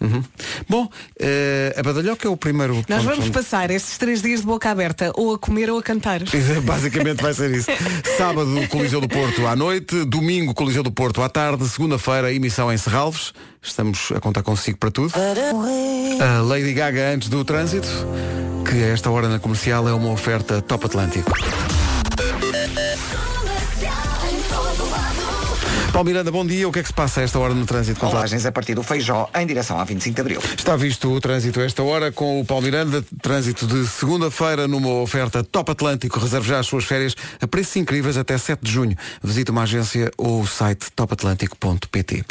[0.00, 0.24] Uhum.
[0.66, 2.82] Bom, eh, a Badalhoca é o primeiro.
[2.88, 5.82] Nós vamos onde- passar estes três dias de boca aberta, ou a comer ou a
[5.82, 6.22] cantar.
[6.64, 7.68] Basicamente vai ser isso.
[8.16, 10.04] Sábado, Coliseu do Porto à noite.
[10.06, 11.68] Domingo, Coliseu do Porto à tarde.
[11.68, 13.34] Segunda-feira, emissão em Serralves.
[13.62, 15.12] Estamos a contar consigo para tudo.
[16.20, 17.88] A Lady Gaga antes do trânsito,
[18.68, 21.32] que a esta hora na comercial é uma oferta Top Atlântico.
[25.92, 26.68] Paulo Miranda, bom dia.
[26.68, 28.04] O que é que se passa a esta hora no trânsito?
[28.06, 30.40] Rolagens a partir do Feijó em direção à 25 de Abril.
[30.56, 33.04] Está visto o trânsito a esta hora com o Paulo Miranda.
[33.20, 36.18] Trânsito de segunda-feira numa oferta Top Atlântico.
[36.18, 38.96] Reserve já as suas férias a preços incríveis até 7 de junho.
[39.22, 42.24] Visite uma agência ou o site topatlântico.pt.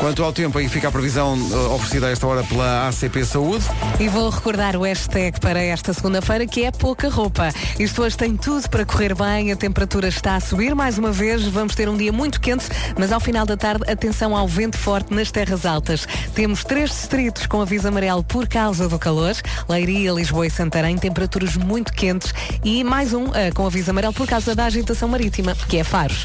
[0.00, 3.66] Quanto ao tempo, aí fica a previsão eh, oferecida a esta hora pela ACP Saúde.
[4.00, 7.50] E vou recordar o hashtag para esta segunda-feira que é pouca roupa.
[7.78, 11.44] Isto hoje tem tudo para correr bem, a temperatura está a subir mais uma vez,
[11.44, 12.64] vamos ter um dia muito quente,
[12.98, 16.08] mas ao final da tarde atenção ao vento forte nas terras altas.
[16.34, 19.34] Temos três distritos com aviso amarelo por causa do calor,
[19.68, 22.32] Leiria, Lisboa e Santarém, temperaturas muito quentes
[22.64, 26.24] e mais um eh, com aviso amarelo por causa da agitação marítima, que é Faros.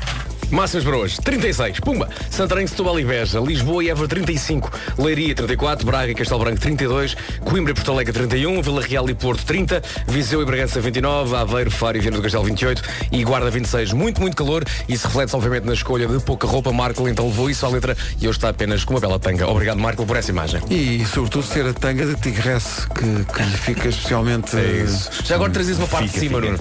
[0.52, 5.86] Máximas para hoje, 36, Pumba, Santarém, Setúbal e Beja, Lisboa e Évora 35, Leiria 34,
[5.86, 9.82] Braga e Castelo Branco 32, Coimbra e Porto Alegre 31, Vila Real e Porto 30,
[10.08, 12.82] Viseu e Bragança 29, Aveiro, Faro e Viana do Castelo 28
[13.12, 13.94] e Guarda 26.
[13.94, 16.72] Muito, muito calor e isso reflete obviamente na escolha de pouca roupa.
[16.72, 19.48] Marco então levou isso à letra e hoje está apenas com uma bela tanga.
[19.48, 20.62] Obrigado Marco por essa imagem.
[20.70, 24.56] E sobretudo ser a tanga de tigresse que, que lhe fica especialmente.
[24.56, 24.86] É
[25.24, 26.42] Já agora trazes uma parte Fica, de cima.
[26.42, 26.60] Nuno.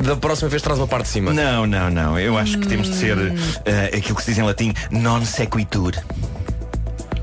[0.00, 1.32] Da próxima vez traz uma parte de cima.
[1.32, 2.18] Não, não, não.
[2.18, 3.11] Eu acho que temos de ser
[3.64, 5.92] eh, aquilo que se diz em latim non sequitur.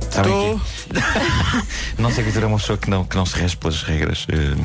[0.10, 0.58] Que
[2.02, 4.56] non sequitur é uma pessoa que não, que não se rege pelas regras eh,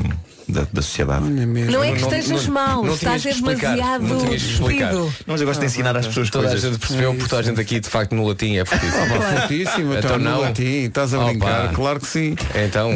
[0.49, 1.23] da, da sociedade.
[1.25, 4.89] Não é que não- estejas não- mal, não estás explicar, demasiado não tinhas que explicar.
[4.91, 5.05] despido.
[5.25, 6.69] Não, mas eu gosto de ensinar às pessoas Toda a coisas.
[6.71, 9.03] gente percebeu, porque toda a gente aqui de facto no latim é fortíssimo.
[9.15, 10.41] Ah, fortíssimo, então, Então no não.
[10.41, 11.27] latim, estás a Opa.
[11.29, 12.35] brincar, claro que sim.
[12.55, 12.91] Então,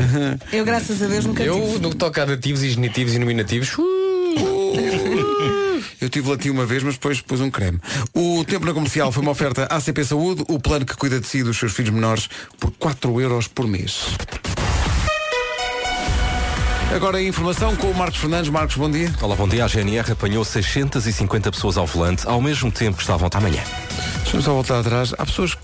[0.52, 1.56] Eu, graças a Deus, nunca tive.
[1.56, 3.70] eu no que toca a dativos e genitivos e nominativos,
[6.02, 7.80] Eu tive latim uma vez, mas depois pus um creme.
[8.14, 11.40] O tempo na comercial foi uma oferta ACP Saúde, o plano que cuida de si
[11.40, 14.06] e dos seus filhos menores por 4 euros por mês.
[16.96, 18.50] Agora a informação com o Marcos Fernandes.
[18.50, 19.14] Marcos, bom dia.
[19.22, 19.66] Olá, bom dia.
[19.66, 23.62] A GNR apanhou 650 pessoas ao volante ao mesmo tempo que estavam amanhã.
[24.24, 25.14] Deixa-me só voltar atrás.
[25.18, 25.56] Há pessoas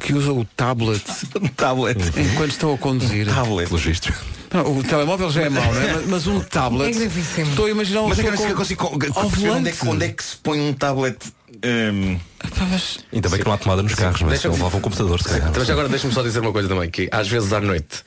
[0.00, 1.02] que usam o tablet
[1.56, 1.98] tablet.
[2.18, 3.26] enquanto estão a conduzir.
[3.26, 3.72] Tablet.
[3.76, 4.12] Vistos.
[4.54, 5.92] Não, o telemóvel já é mau, não é?
[5.94, 6.96] Mas, mas um tablet.
[6.96, 7.50] É gravíssimo.
[7.50, 9.72] Estou a imaginar uma Mas é que eu pessoa não consigo ao perceber onde é,
[9.72, 9.76] volante.
[9.80, 11.16] que, onde é que se põe um tablet.
[11.60, 14.82] Pá, mas- Ainda bem que não há tomada nos carros, mas Deixa-me- não levavam um
[14.82, 15.52] computador, se calhar.
[15.56, 18.02] Mas agora deixa-me só dizer uma coisa também, que às vezes à noite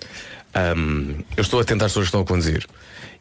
[0.77, 2.65] hum, eu estou atento às pessoas que estão a conduzir.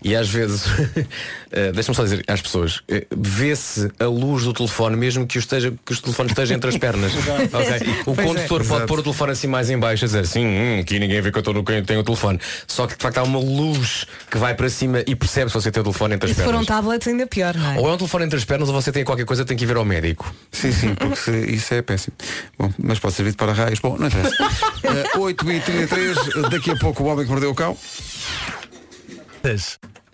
[0.05, 0.63] E às vezes,
[1.51, 5.41] eh, deixa-me só dizer às pessoas, eh, vê-se a luz do telefone, mesmo que o,
[5.41, 7.13] esteja, que o telefone esteja entre as pernas.
[7.17, 8.03] Ok?
[8.05, 8.23] O Pois é.
[8.25, 8.87] condutor pode Exato.
[8.87, 11.39] pôr o telefone assim mais em baixo a dizer assim, hum, aqui ninguém vê que
[11.39, 12.39] eu estou no quem tem o telefone.
[12.67, 15.71] Só que de facto há uma luz que vai para cima e percebe se você
[15.71, 16.67] tem o telefone entre E as se for um pernas.
[16.67, 17.79] tablet ainda pior, não é?
[17.79, 19.67] Ou é um telefone entre as pernas ou você tem qualquer coisa, tem que ir
[19.67, 20.33] ver ao médico.
[20.53, 22.15] Sim, sim, porque se- isso é péssimo.
[22.59, 23.81] Bom, mas pode servir de para raios.
[23.81, 24.37] Bom, não interessa.
[25.17, 27.77] uh, 8h33, daqui a pouco o homem que mordeu o cão.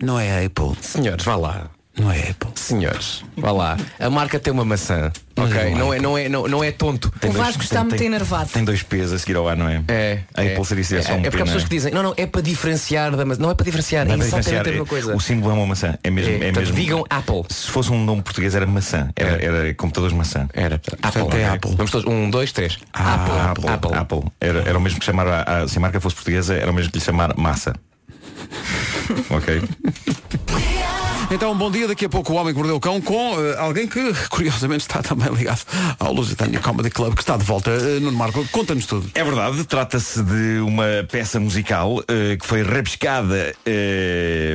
[0.01, 0.75] Não é a Apple.
[0.81, 1.69] Senhores, vá lá.
[1.95, 2.49] Não é Apple.
[2.55, 3.77] Senhores, vá lá.
[3.99, 5.11] A marca tem uma maçã.
[5.37, 5.75] Ok?
[5.75, 7.13] Não é, não é, não, não é tonto.
[7.23, 8.49] O Vasco está muito enervado.
[8.49, 9.83] Tem dois pesos a seguir ao ar, não é?
[9.87, 11.69] É, A é, Apple seria se é, só um é porque há não pessoas que
[11.69, 13.41] dizem, não, não, é para diferenciar da maçã.
[13.41, 15.15] Não é para diferenciar, Não é é para exatamente a mesma coisa.
[15.15, 15.95] O símbolo é uma maçã.
[16.03, 16.31] É mesmo.
[16.31, 16.75] É, É, portanto, mesmo.
[16.75, 17.43] digam Apple.
[17.49, 19.09] Se fosse um nome português era maçã.
[19.15, 20.47] Era, era computadores maçã.
[20.51, 20.81] Era.
[21.03, 21.39] Apple.
[21.39, 21.47] É.
[21.49, 21.75] Apple.
[21.75, 22.07] Vamos todos.
[22.11, 22.79] Um, dois, três.
[22.91, 23.67] Ah, Apple.
[23.69, 23.93] Apple.
[23.95, 24.31] Apple.
[24.41, 26.73] Era, era o mesmo que chamar a, a- se a marca fosse portuguesa, era o
[26.73, 27.75] mesmo que lhe chamar massa.
[29.29, 29.61] ok?
[31.33, 31.87] Então, bom dia.
[31.87, 35.01] Daqui a pouco o homem que mordeu o cão com uh, alguém que, curiosamente, está
[35.01, 35.61] também ligado
[35.97, 37.71] ao Lusitânia Comedy Club, que está de volta.
[37.71, 39.09] Uh, Nuno Marco, conta-nos tudo.
[39.15, 43.55] É verdade, trata-se de uma peça musical eh, que foi rabiscada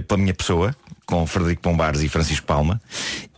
[0.06, 0.74] pela minha pessoa,
[1.08, 2.78] com Frederico Pombares e Francisco Palma,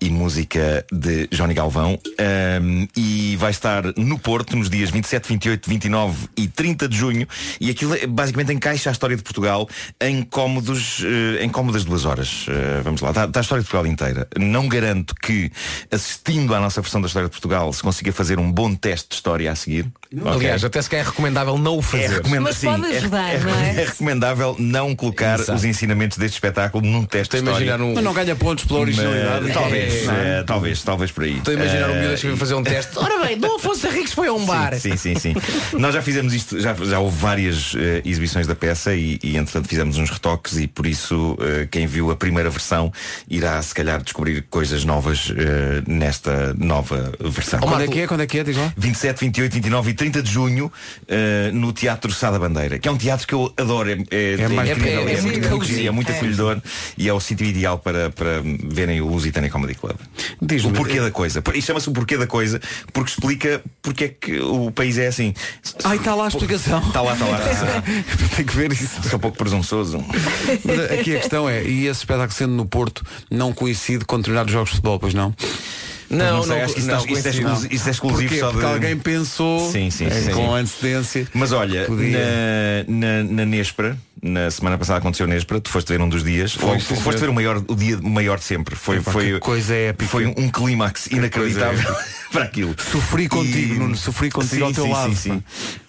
[0.01, 5.71] e música de Johnny Galvão, Ahm, e vai estar no Porto nos dias 27, 28,
[5.71, 7.29] 29 e 30 de junho,
[7.61, 9.69] e aquilo eh, basicamente encaixa a história de Portugal
[10.01, 12.47] em cómodos, eh, em cómodas duas horas.
[12.49, 14.27] Eh, vamos lá, está, está a história de Portugal inteira.
[14.37, 15.53] Não garanto que,
[15.93, 19.15] assistindo à nossa versão da história de Portugal, se consiga fazer um bom teste de
[19.15, 19.87] história a seguir.
[20.13, 20.29] Ok?
[20.33, 22.09] Aliás, até se é recomendável não o É, fazer.
[22.15, 23.71] recomenda- Mas sim, pode é- ajudar, é, não é?
[23.83, 25.53] é recomendável não colocar Exato.
[25.57, 27.60] os ensinamentos deste espetáculo num teste Estou de história.
[27.63, 27.95] Imaginar um.
[27.95, 29.45] Mas não ganha pontos pela originalidade.
[29.45, 30.39] Mas, talvez, É.
[30.39, 31.39] eh, talvez, talvez por aí.
[31.39, 32.93] Estou a imaginar um Eh, miúdo a fazer um teste.
[32.99, 34.75] Ora bem, Dom Afonso Henriques foi a um bar.
[34.79, 35.35] Sim, sim, sim.
[35.79, 39.69] Nós já fizemos isto, já, já houve várias eh, exibições da peça e, e entretanto
[39.69, 42.93] fizemos uns retoques e por isso eh, quem viu a primeira versão
[43.29, 47.61] irá se calhar descobrir coisas novas eh, nesta nova versão.
[47.61, 48.07] Quando é que é?
[48.07, 48.45] Quando é que é?
[48.45, 48.73] Diz lá.
[48.77, 50.73] 27, 28, 29 e 30 de junho
[51.53, 53.91] no Teatro Sá da Bandeira, que é um teatro que eu adoro.
[53.91, 56.17] É, é, mais incrível, é- é muito, muito cozy, é muito é.
[56.17, 56.59] acolhedor
[56.97, 59.97] e é o sítio ideal para, para verem o Lusitânia Comedy Club.
[60.41, 61.43] O porquê da coisa.
[61.55, 62.61] E chama-se o porquê da coisa
[62.93, 65.35] porque explica porque é que o país é assim.
[65.85, 66.79] Ai, está lá a explicação.
[66.79, 67.39] Está lá, está lá.
[68.37, 69.03] Tem que ver isso.
[69.09, 70.05] Sou um pouco presunçoso.
[70.65, 74.53] Mas aqui a questão é, e esse espetáculo sendo no Porto não coincide com determinados
[74.53, 75.35] jogos de futebol, pois não?
[76.11, 78.41] Não, sei, não, acho que isso, não, está- isso é exclusivo, isso é exclusivo Porquê?
[78.41, 78.73] só Porque de...
[78.73, 81.29] alguém pensou Sim, sim, sim, com antecedência.
[81.33, 82.19] Mas olha, Podia.
[82.89, 86.53] na, na, na Nespra, na semana passada aconteceu Nespra, tu foste ver um dos dias,
[86.55, 88.75] Foi, sim, foste ver o, maior, o dia maior de sempre.
[88.75, 90.11] Foi, foi, coisa épica.
[90.11, 91.95] foi um clímax inacreditável
[92.33, 92.75] para aquilo.
[92.91, 95.15] Sofri contigo, Nuno, sofri contigo Sim, ao teu sim, lado.
[95.15, 95.43] sim, sim.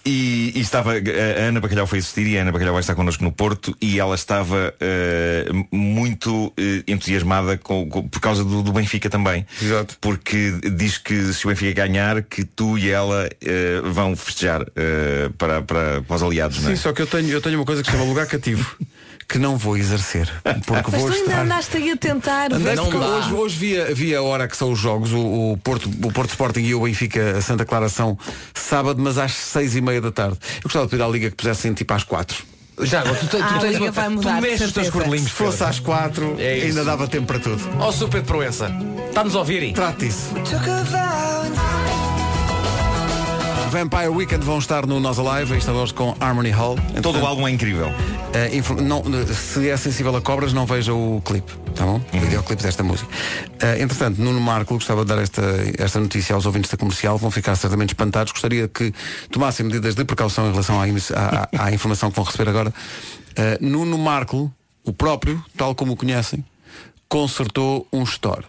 [0.04, 3.22] E, e estava, a Ana Bacalhau foi assistir e a Ana Bacalhau vai estar connosco
[3.22, 8.72] no Porto e ela estava eh, muito eh, entusiasmada com, com- por causa do, do
[8.72, 9.46] Benfica também.
[9.62, 9.96] Exato.
[10.00, 15.30] Porque diz que se o Benfica ganhar, que tu e ela eh, vão festejar eh,
[15.38, 16.74] para, para, para os aliados, não é?
[16.74, 18.76] Sim, só que eu tenho, eu tenho uma coisa que se chama lugar cativo
[19.32, 20.30] que não vou exercer.
[20.66, 21.40] Porque Mas vou tu ainda estar.
[21.40, 22.50] andaste aí a tentar.
[22.50, 23.06] Não dá.
[23.06, 26.28] hoje, hoje via, via a hora que são os jogos, o, o Porto, o Porto
[26.30, 28.18] Sporting e o Benfica a Santa Clara são
[28.54, 30.36] sábado, mas às seis e meia da tarde.
[30.56, 32.44] Eu gostava de pedir à Liga que pusessem tipo às quatro.
[32.82, 35.24] Já, tu, tu, Ah, tu a tens uma, vai mudar, tu mexes os teus cordelinhos.
[35.30, 37.60] Se fosse às quatro, É ainda dava tempo para tudo.
[37.78, 38.70] Ó oh, Super Proença,
[39.08, 39.72] está-nos a ouvirem?
[39.72, 40.30] Trate isso.
[43.72, 46.76] Vampire Weekend vão estar no Nós Alive, instaladores com Harmony Hall.
[47.02, 47.88] Todo o álbum é incrível.
[48.52, 49.02] Infor- não,
[49.34, 51.98] se é sensível a cobras, não veja o clipe, tá bom?
[52.12, 53.08] O videoclipe desta música.
[53.60, 55.40] Eh, entretanto, Nuno Marco gostava de dar esta,
[55.78, 58.30] esta notícia aos ouvintes da comercial, vão ficar certamente espantados.
[58.32, 58.92] Gostaria que
[59.30, 62.74] tomassem medidas de precaução em relação à, à- à- informação que vão receber agora.
[63.36, 64.52] Eh, Nuno Marco,
[64.84, 66.44] o próprio, tal como o conhecem,
[67.08, 68.44] consertou um store.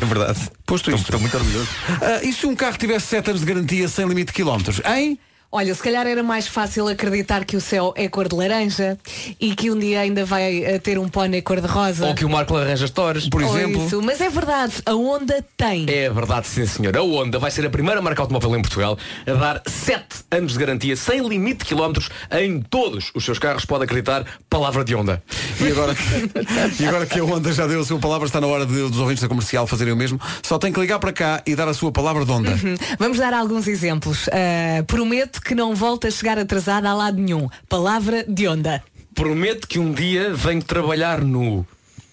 [0.00, 0.50] É verdade.
[0.66, 1.02] Posto isto.
[1.02, 1.68] Estou muito orgulhoso.
[2.00, 4.80] Ah, e se um carro tivesse 7 anos de garantia sem limite de quilómetros?
[4.84, 5.18] Hein?
[5.50, 8.98] Olha, se calhar era mais fácil acreditar que o céu é cor de laranja
[9.40, 12.06] e que um dia ainda vai eh, ter um pônei cor de rosa.
[12.06, 13.26] Ou que o Marco arranja stores.
[13.30, 13.86] Por Ou exemplo.
[13.86, 14.02] isso.
[14.02, 15.86] Mas é verdade, a onda tem.
[15.88, 16.94] É verdade, sim senhor.
[16.94, 20.58] A Honda vai ser a primeira marca automóvel em Portugal a dar 7 anos de
[20.58, 23.64] garantia sem limite de quilómetros em todos os seus carros.
[23.64, 25.22] Pode acreditar, palavra de Honda.
[25.62, 25.96] E agora,
[26.78, 28.98] e agora que a Honda já deu a sua palavra, está na hora de, dos
[28.98, 30.20] ouvintes da comercial fazerem o mesmo.
[30.42, 32.50] Só tem que ligar para cá e dar a sua palavra de Honda.
[32.50, 34.28] Hum, Vamos dar alguns exemplos.
[34.28, 37.48] Ah, prometo que não volto a chegar atrasada a lado nenhum.
[37.68, 38.82] Palavra de onda.
[39.14, 41.66] Prometo que um dia venho trabalhar no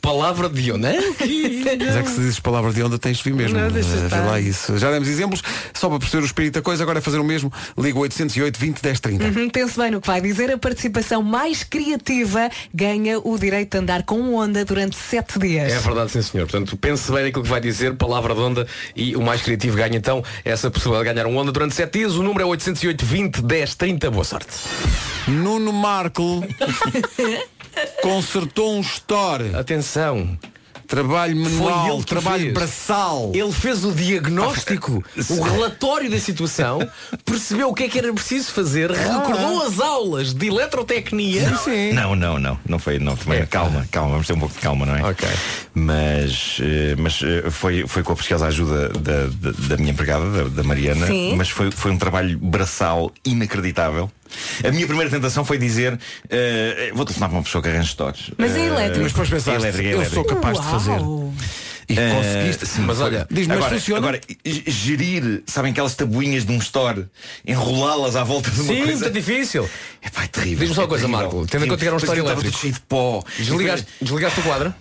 [0.06, 0.72] palavra de.
[0.72, 0.86] Mas
[1.96, 3.58] é que se dizes palavra de onda tens de vir mesmo.
[3.60, 4.78] Não, deixa Eh, vê lá isso.
[4.78, 5.41] Já demos exemplos,
[5.74, 7.52] só para perceber o espírito da coisa, agora é fazer o mesmo.
[7.78, 9.26] Liga 808 20 10 30.
[9.26, 10.52] Uhum, pense bem no que vai dizer.
[10.52, 15.72] A participação mais criativa ganha o direito de andar com onda durante sete dias.
[15.72, 16.48] É verdade, sim senhor.
[16.48, 19.96] Portanto, pense bem naquilo que vai dizer, palavra de onda e o mais criativo ganha
[19.98, 22.13] então essa possibilidade de ganhar um onda durante 7 dias.
[22.15, 24.12] O número é 808 20 10 30.
[24.12, 24.52] Boa sorte.
[25.28, 26.44] Nuno Marco
[28.02, 29.56] consertou um store.
[29.56, 30.38] Atenção.
[30.88, 32.54] Trabalho manual, trabalho fez.
[32.54, 33.32] braçal.
[33.34, 36.88] Ele fez o diagnóstico, o relatório da situação,
[37.26, 41.52] percebeu o que é que era preciso fazer, recordou as aulas de eletrotecnia.
[41.92, 42.60] Não, não, não.
[42.70, 43.00] Não foi.
[43.00, 43.46] Não, também, É.
[43.48, 45.04] calma, calma, vamos ter um pouco de calma, não é?
[45.04, 45.28] Ok.
[45.74, 50.30] Mas, eh, mas eh, foi, foi com a preciosa ajuda da, da, da minha empregada,
[50.30, 51.36] da, da Mariana, Sim.
[51.36, 54.10] mas foi, foi um trabalho braçal inacreditável.
[54.64, 58.32] A minha primeira tentação foi dizer eh, vou telefonar para uma pessoa que arranja stores.
[58.38, 59.00] Mas é Eh, elétrico.
[59.04, 60.16] Mas depois pensaste, elétrico, eu elétrico.
[60.16, 60.92] sou capaz de fazer.
[61.00, 61.34] Uau.
[61.88, 62.66] E Eh, conseguiste.
[62.66, 64.00] sim, mas olha, diz-me, mas agora, funciona?
[64.08, 64.22] agora,
[64.66, 67.06] gerir, sabem aquelas tabuinhas de um store,
[67.46, 68.92] enrolá-las à volta de uma Sim, coisa.
[69.04, 69.70] muito difícil.
[70.02, 70.60] É pá, é terrível.
[70.62, 71.22] Diz-me só uma é coisa, terrível.
[71.32, 72.58] Marco, tendo em conta que era um store aquilo estava elétrico.
[72.58, 73.24] tudo cheio de pó.
[73.38, 74.74] Desligaste, desligaste o quadro?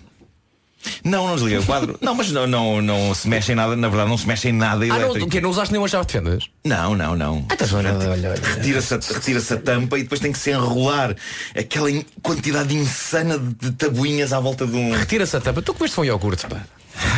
[1.03, 1.99] Não, não desliguei o quadro.
[2.01, 4.53] não, mas não, não, não se mexe em nada, na verdade não se mexe em
[4.53, 5.27] nada Ah, não, elétrico.
[5.27, 5.41] o quê?
[5.41, 6.49] Não usaste nenhuma chave de fendas?
[6.65, 7.47] Não, não, não.
[7.51, 8.35] então, olha, olha, olha.
[8.57, 11.15] Retira-se a, retira-se a tampa e depois tem que se enrolar
[11.57, 14.93] aquela in- quantidade insana de, de tabuinhas à volta de um.
[14.93, 15.63] Retira-se a tampa.
[15.63, 16.59] Tu comeste foi um iogurte, pá.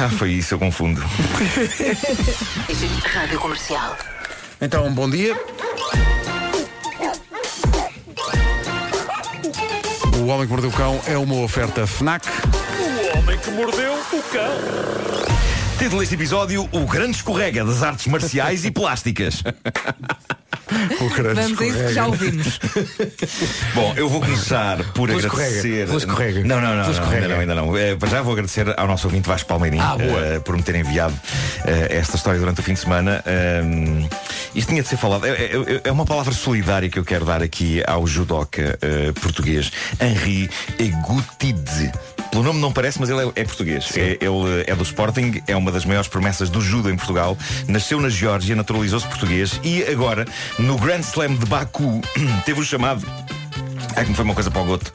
[0.00, 1.02] Ah, foi isso, eu confundo.
[3.14, 3.96] Rádio Comercial.
[4.61, 5.37] Então, bom dia.
[10.18, 12.26] O Homem que Mordeu o Cão é uma oferta FNAC.
[15.79, 19.43] Título deste episódio: O Grande Escorrega das Artes Marciais e Plásticas.
[21.01, 22.61] O grande Vamos a isso que já ouvimos.
[23.75, 25.85] Bom, eu vou começar por Pela agradecer.
[25.89, 26.45] escorrega, escorrega.
[26.45, 27.17] Não, não, não, não, escorrega.
[27.23, 27.77] ainda não, ainda não.
[27.77, 30.75] Eh, para já vou agradecer ao nosso ouvinte Vasco Palmeirinho Ah, eh, por me ter
[30.77, 31.15] enviado
[31.65, 33.23] eh, esta história durante o fim de semana.
[33.65, 34.09] Um,
[34.55, 35.27] isto tinha de ser falado.
[35.27, 39.71] É, é- é uma palavra solidária que eu quero dar aqui ao judoca eh, português
[40.01, 41.91] Henri Egutidze.
[42.31, 43.97] Pelo nome não parece, mas ele é, é português.
[43.97, 47.37] É- ele é do Sporting, é uma das maiores promessas do judo em Portugal.
[47.69, 50.27] Nasceu na Geórgia, naturalizou-se português e agora,
[50.59, 52.01] no Grand Slam de Baku,
[52.45, 53.07] teve o chamado
[53.97, 54.93] é que me foi uma coisa para o goto.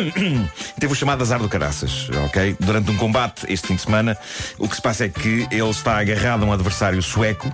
[0.80, 2.56] Teve o chamado azar do caraças, ok?
[2.58, 4.16] Durante um combate este fim de semana,
[4.58, 7.52] o que se passa é que ele está agarrado a um adversário sueco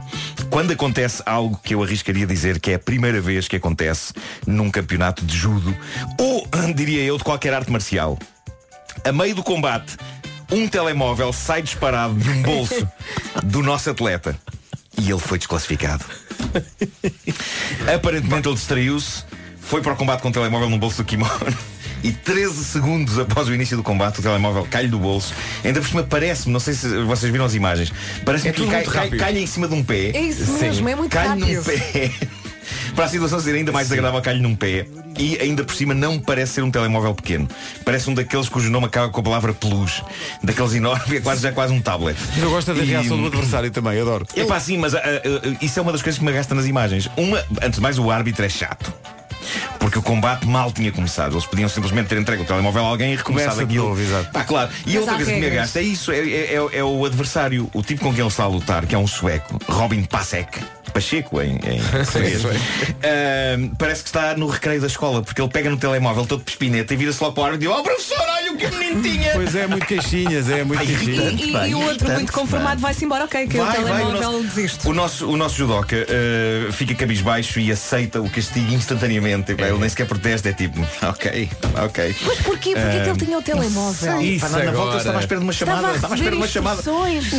[0.49, 4.13] quando acontece algo que eu arriscaria dizer que é a primeira vez que acontece
[4.47, 5.77] num campeonato de judo
[6.17, 8.17] ou, diria eu, de qualquer arte marcial.
[9.05, 9.97] A meio do combate,
[10.51, 12.89] um telemóvel sai disparado de um bolso
[13.45, 14.37] do nosso atleta.
[14.99, 16.05] E ele foi desclassificado.
[17.95, 19.25] Aparentemente ele distraiu-se,
[19.61, 21.31] foi para o combate com o telemóvel no bolso do kimono.
[22.03, 25.35] E 13 segundos após o início do combate, o telemóvel cai do bolso.
[25.63, 27.93] Ainda por cima parece-me, não sei se vocês viram as imagens,
[28.25, 30.11] parece É que cai, cai, cai em cima de um pé.
[30.15, 31.57] É isso mesmo, é muito cai rápido.
[31.57, 32.11] num pé.
[32.95, 34.87] Para a situação ser ainda mais desagradável, cai num pé.
[35.19, 37.49] E ainda por cima não parece ser um telemóvel pequeno.
[37.85, 40.03] Parece um daqueles cujo nome acaba com a palavra peluche.
[40.43, 42.17] Daqueles enormes, é quase, já quase um tablet.
[42.35, 44.27] Mas eu gosto da E- reação do adversário também, adoro.
[44.37, 46.67] é pá, sim, mas ah, ah, isso é uma das coisas que me gasta nas
[46.67, 47.09] imagens.
[47.17, 48.93] Uma, antes de mais, o árbitro é chato.
[49.79, 51.33] Porque o combate mal tinha começado.
[51.33, 53.89] Eles podiam simplesmente ter entregue o telemóvel a alguém e recomeçado aquilo.
[53.89, 54.25] novo.
[54.33, 54.71] Pá, claro.
[54.87, 55.63] E Mas outra coisa que me regras.
[55.63, 58.45] gasta é isso, é, é- é- é o adversário, o tipo com quem ele está
[58.45, 60.61] a lutar, que é um sueco, Robin Pasek.
[60.93, 62.43] Pacheco em, em português.
[63.03, 66.93] Ah, parece que está no recreio da escola, porque ele pega no telemóvel todo pespineta
[66.95, 69.03] e vira-se logo para o árbitro e diz, oh professor, olha o que o menino
[69.03, 69.33] tinha!
[69.33, 71.41] Pois é, muito queixinhas, é muito Ai, queixinhas.
[71.41, 74.87] E, Pá, e o outro muito conformado vai-se embora, ok, que o telemóvel o desiste.
[74.87, 79.53] nosso, o nosso, o nosso judoca eh, fica cabisbaixo e aceita o castigo instantaneamente.
[79.53, 81.49] Epá, Ele nem sequer protesta, é tipo, ok,
[81.85, 82.17] ok.
[82.27, 82.75] Mas porquê?
[82.75, 84.21] Porquê que ele tinha o telemóvel?
[84.21, 85.95] Isso Pá, na, na volta estava à espera de uma chamada.
[85.95, 86.83] Estava à espera de uma chamada.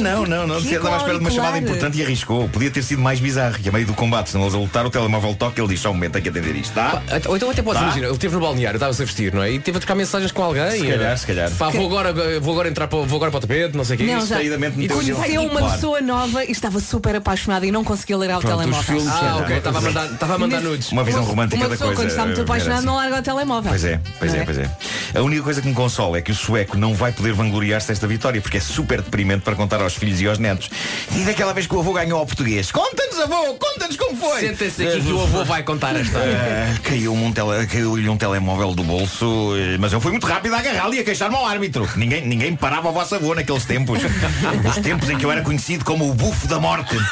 [0.02, 0.58] Não, não, não.
[0.60, 2.50] Estava à espera de uma chamada importante e arriscou.
[2.50, 3.41] Podia ter sido mais bizarro.
[3.62, 5.80] Que a meio do combate, se não eles a lutar, o telemóvel toca ele diz
[5.80, 7.02] só um momento, tem que atender isto, tá?
[7.28, 7.86] Ou então até podes Tá.
[7.88, 9.52] imaginar, ele esteve no balneário, estava-se a vestir, não é?
[9.52, 10.72] E teve a trocar mensagens com alguém.
[10.72, 11.52] Se e calhar, se calhar.
[11.52, 14.00] Pá, vou agora, vou agora entrar para, vou agora para o tapete, não sei o
[14.00, 14.06] quê.
[14.06, 14.42] Não, já.
[14.44, 15.74] E conheceu uma Claro.
[15.74, 18.84] pessoa nova e estava super apaixonada e não conseguia ler ao Pronto, os telemóvel.
[18.96, 20.92] filmes- Ah, ok, estava a mandar, estava a mandar nudes.
[20.92, 22.02] Uma visão romântica Uma da pessoa coisa.
[22.02, 22.86] quando está muito apaixonada assim.
[22.86, 23.70] não larga o telemóvel.
[23.70, 24.70] Pois é, pois Não é, pois é.
[25.16, 28.08] A única coisa que me consola é que o sueco não vai poder vangloriar-se desta
[28.08, 30.70] vitória, porque é super deprimente para contar aos filhos e aos netos.
[31.16, 32.72] E daquela vez que o avô ganhou ao português.
[32.72, 34.42] Conta-nos, avô, conta-nos como foi.
[34.42, 36.38] Senta-se aqui que o avô vai contar a história.
[36.38, 40.54] Ah, Caiu-me um, tele, caiu-lhe um telemóvel do bolso, eh, mas eu fui muito rápido
[40.54, 41.88] a agarrá-lo e a queixar-me ao árbitro.
[41.96, 44.00] Ninguém, ninguém parava o vosso avô naqueles tempos.
[44.04, 46.96] Os tempos em que eu era conhecido como o bufo da morte.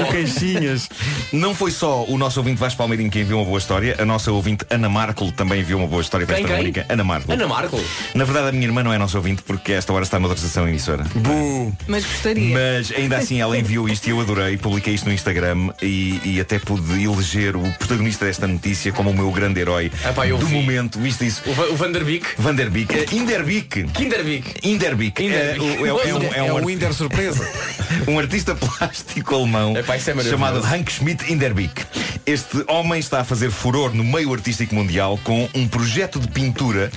[0.00, 0.88] O queixinhas.
[1.32, 4.30] Não foi só o nosso ouvinte Vasco Palmeirinho que enviou uma boa história, a nossa
[4.32, 6.66] ouvinte Ana Marco também enviou uma boa história para Quem, esta quem?
[6.66, 6.86] rubrica.
[6.92, 7.32] Ana Marco.
[7.32, 7.80] Ana Marco.
[8.14, 10.68] Na verdade, a minha irmã não é nossa ouvinte porque esta hora está noutra estação
[10.68, 11.04] emissora.
[11.86, 12.54] Mas gostaria.
[12.54, 16.40] Mas ainda assim ela enviou isto e eu adorei, publiquei isto no Instagram e, e
[16.40, 20.46] até pude eleger o protagonista desta notícia como o meu grande herói Epá, eu do
[20.46, 20.54] vi.
[20.54, 20.98] momento.
[20.98, 21.42] Viste isso?
[21.46, 22.26] O, Va- o Vanderbeek.
[22.38, 22.94] Vanderbeek.
[22.94, 23.84] Eh, Inderbeek.
[23.84, 24.54] Kinderbeek.
[24.68, 25.24] Inderbeek.
[25.24, 25.26] Inderbeek.
[25.28, 25.60] É, é,
[25.92, 27.48] o- é um, é É um um art- Winder surpresa.
[28.08, 31.84] um artista plástico alemão Epá, é chamado Hank Schmidt Inderbeek.
[32.24, 36.90] Este homem está a fazer furor no meio artístico mundial com um projeto de pintura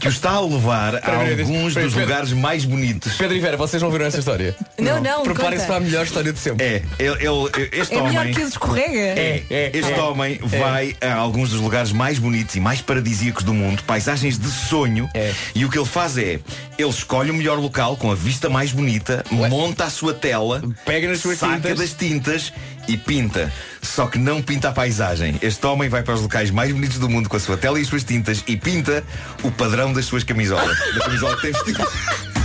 [0.00, 3.14] que o está a levar a alguns dos lugares mais bonitos.
[3.14, 4.54] Pedro e Vera, vocês não viram essa história?
[4.78, 5.66] Não, não, Preparem-se conta.
[5.66, 6.65] para a melhor história de sempre.
[6.66, 8.34] É, ele, ele- este É melhor homem.
[8.34, 8.98] que escorrega.
[8.98, 10.00] É, é, Este é.
[10.02, 14.48] homem vai a alguns dos lugares mais bonitos e mais paradisíacos do mundo, paisagens de
[14.50, 15.32] sonho, É.
[15.54, 16.40] e o que ele faz é,
[16.78, 21.08] ele escolhe o melhor local com a vista mais bonita, monta a sua tela, Pega
[21.08, 21.78] nas suas saca tintas.
[21.78, 22.52] das tintas
[22.88, 23.52] e pinta.
[23.82, 25.36] Só que não pinta a paisagem.
[25.40, 27.82] Este homem vai para os locais mais bonitos do mundo com a sua tela e
[27.82, 29.04] as suas tintas e pinta
[29.42, 30.76] o padrão das suas camisolas.
[30.94, 31.86] da camisola que tem vestido.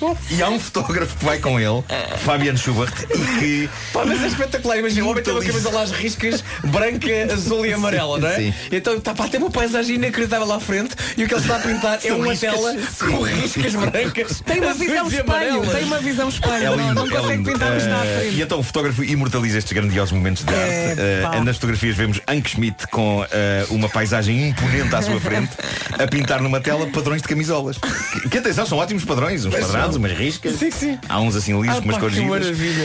[0.00, 0.34] É.
[0.34, 1.82] E há um fotógrafo que vai com ele,
[2.24, 4.78] Fabiano Schubert, e que Pá, mas é espetacular.
[4.78, 8.36] Imagina, o homem tem uma camisola às riscas, branca, azul e amarela, não é?
[8.36, 8.54] Sim.
[8.70, 11.56] Então tá, pá, tem uma paisagem inacreditável lá à frente e o que ele está
[11.56, 12.52] a pintar é uma riscas.
[12.54, 12.74] tela
[13.10, 14.40] com riscas brancas.
[14.44, 15.66] Tem uma visão espelho.
[15.72, 16.54] Tem uma visão espelho.
[16.54, 17.52] É não, lindo, não é consegue lindo.
[17.52, 18.36] pintar-nos na Eh, frente.
[18.36, 21.00] e então o fotógrafo imortaliza estes grandiosos momentos de É, arte.
[21.00, 21.40] Eh, pá.
[21.44, 25.50] nas fotografias vemos Hank Schmidt com eh, uma paisagem imponente à sua frente
[25.98, 27.76] a pintar numa tela padrões de camisolas.
[28.22, 30.54] Que, que atenção, são ótimos padrões, uns quadrados, umas riscas.
[30.58, 30.98] Sim, sim.
[31.08, 32.18] Há uns assim lisos Ah, umas cores.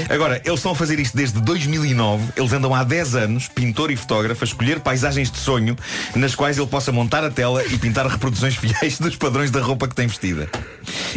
[0.10, 2.34] Agora, eles estão a fazer isto desde 2009.
[2.36, 5.76] Eles andam há 10 anos, pintor e fotógrafo, a escolher paisagens de sonho
[6.16, 9.88] nas quais ele possa montar a tela e pintar reproduções fiéis dos padrões da roupa
[9.88, 10.50] que tem vestida.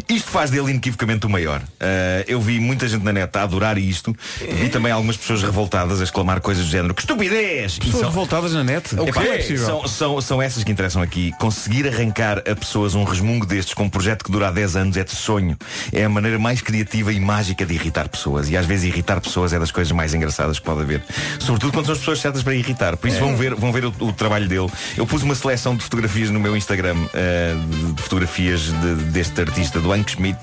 [0.08, 1.62] Isto faz dele inequivocamente o maior.
[1.80, 4.14] Ah, eu vi muita gente na net a adorar isto.
[4.40, 7.78] Vi também algumas pessoas revoltadas a exclamar coisas do género que estupidez!
[7.78, 8.94] Pessoas são- revoltadas na net.
[8.94, 11.32] O Epá, é são, são, são essas que interessam aqui.
[11.38, 14.96] Conseguir arrancar a pessoas um resmungo destes com um projeto que dura há 10 anos
[14.96, 15.56] é de sonho.
[15.92, 18.48] É a maneira mais criativa e mágica de irritar pessoas.
[18.48, 21.02] E às vezes irritar pessoas é das coisas mais engraçadas que pode haver.
[21.38, 22.96] Sobretudo quando são as pessoas certas para irritar.
[22.96, 23.20] Por isso É.
[23.20, 24.68] vão ver, vão ver o, o trabalho dele.
[24.96, 27.54] Eu pus uma seleção de fotografias no meu Instagram, eh,
[27.94, 30.38] de, fotografias de- deste artista, do Hank Schmidt,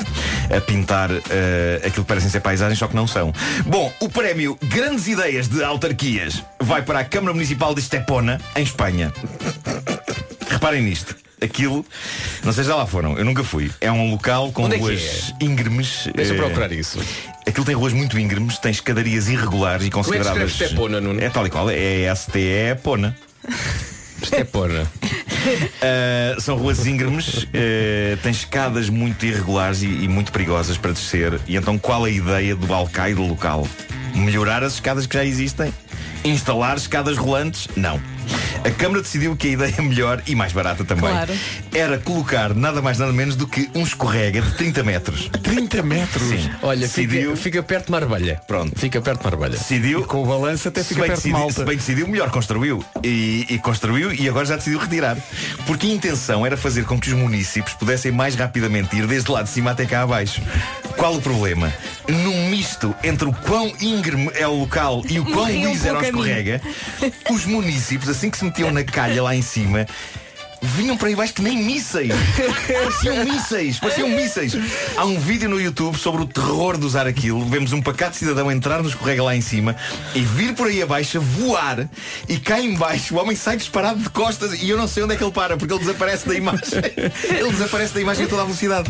[0.56, 3.34] a pintar eh, aquilo que parecem ser paisagens, só que não são.
[3.66, 8.64] Bom, o prémio Grandes Ideias de Autarquias vai para a Câmara Municipal de Estepona, em
[8.64, 9.14] Espanha.
[10.50, 11.16] Reparem nisto.
[11.40, 11.86] Aquilo,
[12.44, 13.70] não sei se já lá foram, eu nunca fui.
[13.80, 16.10] É um local com Onde é que ruas íngremes.
[16.16, 17.00] Deixa eu eh, procurar isso.
[17.46, 20.72] Aquilo tem ruas muito íngremes, tem escadarias irregulares e Como é que consideradas.
[21.02, 21.22] Nuno?
[21.22, 23.16] É tal e qual, é S-T-E Pona.
[24.22, 24.84] Isto é porra.
[24.84, 31.40] Uh, são ruas íngremes, uh, têm escadas muito irregulares e, e muito perigosas para descer.
[31.48, 33.68] E então qual a ideia do alcaide local?
[34.16, 35.72] Melhorar as escadas que já existem?
[36.24, 37.68] Instalar escadas rolantes?
[37.76, 38.02] Não.
[38.64, 41.34] A Câmara decidiu que a ideia melhor e mais barata também Claro.
[41.74, 45.30] era colocar nada mais nada menos do que um escorrega de 30 metros.
[45.44, 46.28] 30 metros.
[46.28, 46.50] Sim.
[46.62, 48.42] Olha, decidiu, fica, fica perto de Marbelha.
[48.48, 48.78] Pronto.
[48.78, 49.58] Fica perto de Marbelha.
[49.58, 51.54] decidiu Com o balanço até fica bem, perto de decidiu, malta.
[51.54, 52.84] se bem decidiu, melhor construiu.
[53.04, 55.18] E, e construiu e agora já decidiu retirar.
[55.66, 59.42] Porque a intenção era fazer com que os municípios pudessem mais rapidamente ir desde lá
[59.44, 60.42] de cima até cá abaixo.
[60.98, 61.72] Qual o problema?
[62.08, 66.02] Num misto entre o quão íngreme é o local e o quão liso era o
[66.04, 66.62] escorrega,
[67.30, 69.86] os municípios, assim que se metiam na calha lá em cima,
[70.62, 72.12] vinham para aí baixo que nem mísseis.
[72.68, 74.54] Pareciam mísseis, pareciam mísseis.
[74.96, 77.44] Há um vídeo no YouTube sobre o terror de usar aquilo.
[77.46, 79.76] Vemos um pacato cidadão entrar no escorrega lá em cima
[80.16, 81.88] e vir por aí abaixo, voar
[82.28, 85.14] e cá em baixo o homem sai disparado de costas e eu não sei onde
[85.14, 86.62] é que ele para, porque ele desaparece da imagem.
[87.30, 88.90] Ele desaparece da imagem a toda a velocidade.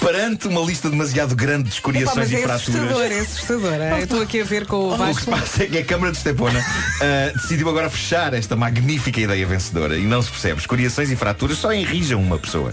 [0.00, 2.62] Perante uma lista demasiado grande de Epá, escoriações mas e é fraturas.
[2.62, 3.72] assustador, é assustador.
[3.72, 3.92] é?
[3.92, 5.20] Eu estou aqui a ver com o O que Vasco.
[5.24, 6.64] se passa é que a Câmara de Estepona
[7.00, 10.60] ah, decidiu agora fechar esta magnífica ideia vencedora e não se percebe.
[10.86, 12.72] E fraturas só enrijam uma pessoa.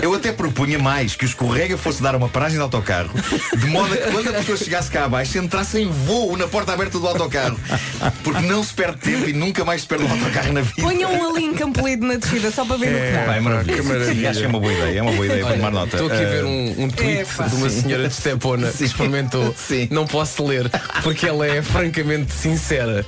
[0.00, 3.10] Eu até propunha mais que o escorrega fosse dar uma paragem de autocarro,
[3.56, 6.72] de modo a que quando a pessoa chegasse cá abaixo entrasse em voo na porta
[6.72, 7.58] aberta do autocarro.
[8.24, 10.82] Porque não se perde tempo e nunca mais se perde um autocarro na vida.
[11.10, 13.36] Um ali em Campolide na descida, só para ver no que Pá, dá.
[13.36, 14.14] é maravilhoso.
[14.14, 15.96] que acho que é uma boa ideia, é uma boa ideia para tomar nota.
[15.96, 17.44] Estou aqui a ver Ah, um, um tweet Epá.
[17.48, 19.54] de uma senhora de Estepona que experimentou.
[19.56, 19.88] Sim.
[19.90, 20.70] Não posso ler
[21.02, 23.04] porque ela é francamente sincera.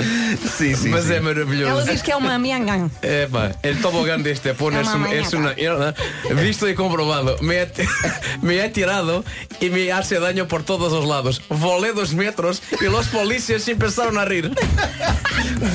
[0.57, 1.13] Sim, sim, Mas sim.
[1.13, 1.87] é Ela maravilhoso.
[1.91, 2.91] diz que é uma miangan.
[3.03, 5.95] É pá, el tobogán de Estepona É es, un- es una, mañana.
[6.43, 7.37] visto y comprobado.
[7.43, 7.69] Me he,
[8.43, 9.25] me he tirado
[9.61, 11.43] y me hace daño por todos los lados.
[11.49, 14.51] Volé dos metros y los policías empezaron a rir.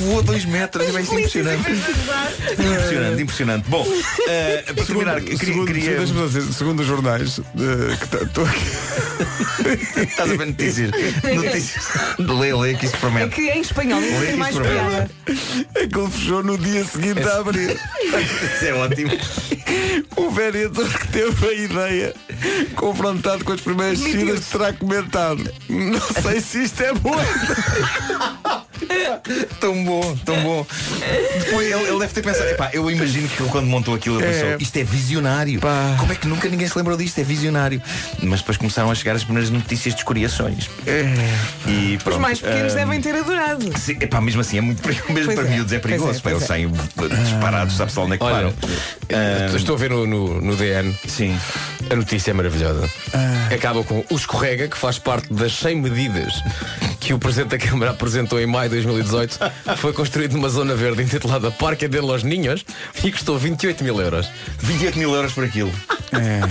[0.05, 1.71] Voa dois metros, é impressionante.
[2.51, 3.70] Impressionante, impressionante.
[3.70, 3.86] Bom,
[4.28, 5.38] eh, para terminar, queria.
[5.38, 10.91] segundo, queria- dizer, segundo os jornais, eh, que tá- tô aqui- Estás a ver notícias?
[11.36, 11.84] Notícias.
[12.20, 13.36] Lê, lê que isso É promete.
[13.36, 14.86] que em espanhol Lê não que tem mais isso promete.
[14.88, 15.09] piada.
[15.84, 17.78] aquele fechou no dia seguinte a abrir.
[18.07, 19.11] Isso é ótimo.
[20.15, 22.13] O vereador que teve a ideia,
[22.76, 25.43] confrontado com as primeiras descidas, terá comentado.
[25.70, 27.15] Não sei se isto é bom.
[29.59, 30.65] Tão bom, tão bom.
[31.45, 34.32] Depois ele, ele deve ter pensado, epá, eu imagino que ele, quando montou aquilo, ele
[34.32, 34.58] pensou, É.
[34.60, 35.60] isto é visionário.
[35.60, 35.95] Pá.
[35.99, 37.20] Como é que nunca ninguém se lembrou disto?
[37.20, 37.82] É visionário.
[38.24, 40.70] Mas depois começaram a chegar as primeiras notícias de escoriações.
[41.68, 43.78] E Os pronto, mais pequenos ah, devem ter adorado.
[43.78, 45.14] Sim, epá, mesmo assim é muito perigoso.
[45.14, 46.12] Mesmo Pois para é, miúdos é pois perigoso.
[46.12, 46.47] é, pá, pois eles é.
[46.47, 46.72] saem
[47.24, 48.53] disparados, sabe-se lá onde é que Olha, param.
[49.12, 50.95] Ah, estou a ver no, no, no DN.
[51.08, 51.38] Sim.
[51.89, 52.89] A notícia é maravilhosa.
[53.53, 56.34] Acaba com o escorrega, que faz parte das 100 medidas
[57.08, 59.39] que o Presidente da Câmara apresentou em maio de 2018.
[59.78, 62.66] Foi construído numa zona verde intitulada Parque de los Niños
[63.01, 64.30] e custou 28 mil euros.
[64.60, 65.72] 28 mil euros por aquilo.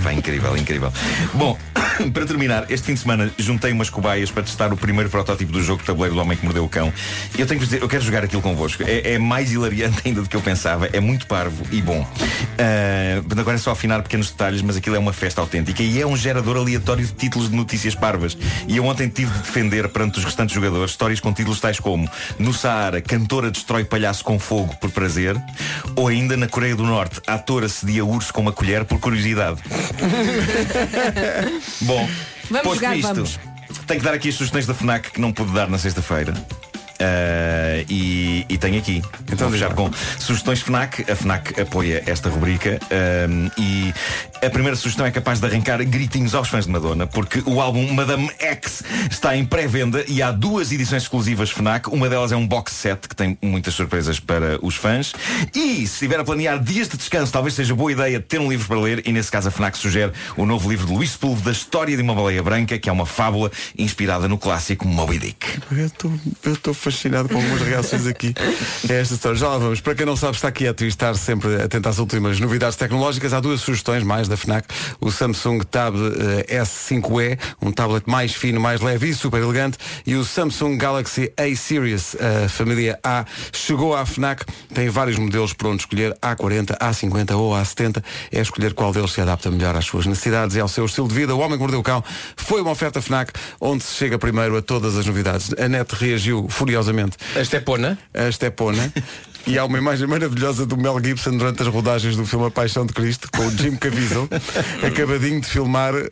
[0.03, 0.91] Pá, incrível, incrível.
[1.35, 1.55] Bom,
[2.11, 5.61] para terminar, este fim de semana juntei umas cobaias para testar o primeiro protótipo do
[5.61, 6.91] jogo de tabuleiro do Homem que Mordeu o Cão.
[7.37, 8.83] E eu tenho que vos dizer, eu quero jogar aquilo convosco.
[8.83, 10.89] É, é mais hilariante ainda do que eu pensava.
[10.91, 12.07] É muito parvo e bom.
[12.57, 16.05] Ah, agora é só afinar pequenos detalhes, mas aquilo é uma festa autêntica e é
[16.05, 18.37] um gerador aleatório de títulos de notícias parvas.
[18.67, 22.09] E eu ontem tive de defender perante os restantes jogadores histórias com títulos tais como
[22.39, 25.35] No Saara, cantora destrói palhaço com fogo por prazer,
[25.95, 29.61] ou ainda na Coreia do Norte, ator assedia urso com uma colher por curiosidade.
[31.81, 32.09] Bom,
[32.49, 33.39] Vamos posto jogar, isto, vamos.
[33.85, 36.33] tenho que dar aqui as sugestões da FNAC que não pude dar na sexta-feira.
[36.99, 39.03] Ah, e, e tenho aqui.
[39.31, 41.05] Então, Vou fechar com sugestões FNAC.
[41.11, 42.79] A FNAC apoia esta rubrica.
[42.89, 43.93] ah, e
[44.41, 47.91] a primeira sugestão é capaz de arrancar gritinhos aos fãs de Madonna, porque o álbum
[47.93, 51.87] Madame X está em pré-venda e há duas edições exclusivas FNAC.
[51.89, 55.13] Uma delas é um box set que tem muitas surpresas para os fãs.
[55.55, 58.67] E se estiver a planear dias de descanso, talvez seja boa ideia ter um livro
[58.67, 59.03] para ler.
[59.07, 62.01] E nesse caso a FNAC sugere o novo livro de Luís Sepúlveda da história de
[62.03, 65.47] uma baleia branca, que é uma fábula inspirada no clássico Moby Dick.
[66.43, 68.33] Eu estou- fascinado com algumas reações aqui
[68.89, 69.37] a esta história.
[69.37, 69.81] Já lá vamos.
[69.81, 73.33] Para quem não sabe, está quieto e estar sempre atento às últimas novidades tecnológicas.
[73.33, 74.67] Há duas sugestões mais da FNAC.
[74.99, 75.95] O Samsung Tab
[76.47, 79.77] eh, S5e, um tablet mais fino, mais leve e super elegante.
[80.05, 84.45] E o Samsung Galaxy A Series, a família A, chegou à FNAC.
[84.73, 86.13] Tem vários modelos para onde escolher.
[86.21, 88.03] A40, A50 ou A70.
[88.31, 91.13] É escolher qual deles se adapta melhor às suas necessidades e ao seu estilo de
[91.15, 91.35] vida.
[91.35, 92.03] O Homem que Mordeu o Cão
[92.35, 95.53] foi uma oferta FNAC onde se chega primeiro a todas as novidades.
[95.57, 97.97] A NET reagiu furiosamente A Estepona.
[98.13, 98.93] a Estepona.
[99.47, 102.85] E há uma imagem maravilhosa do Mel Gibson durante as rodagens do filme A Paixão
[102.85, 104.27] de Cristo, com o Jim Caviezel,
[104.85, 106.05] acabadinho de filmar uh,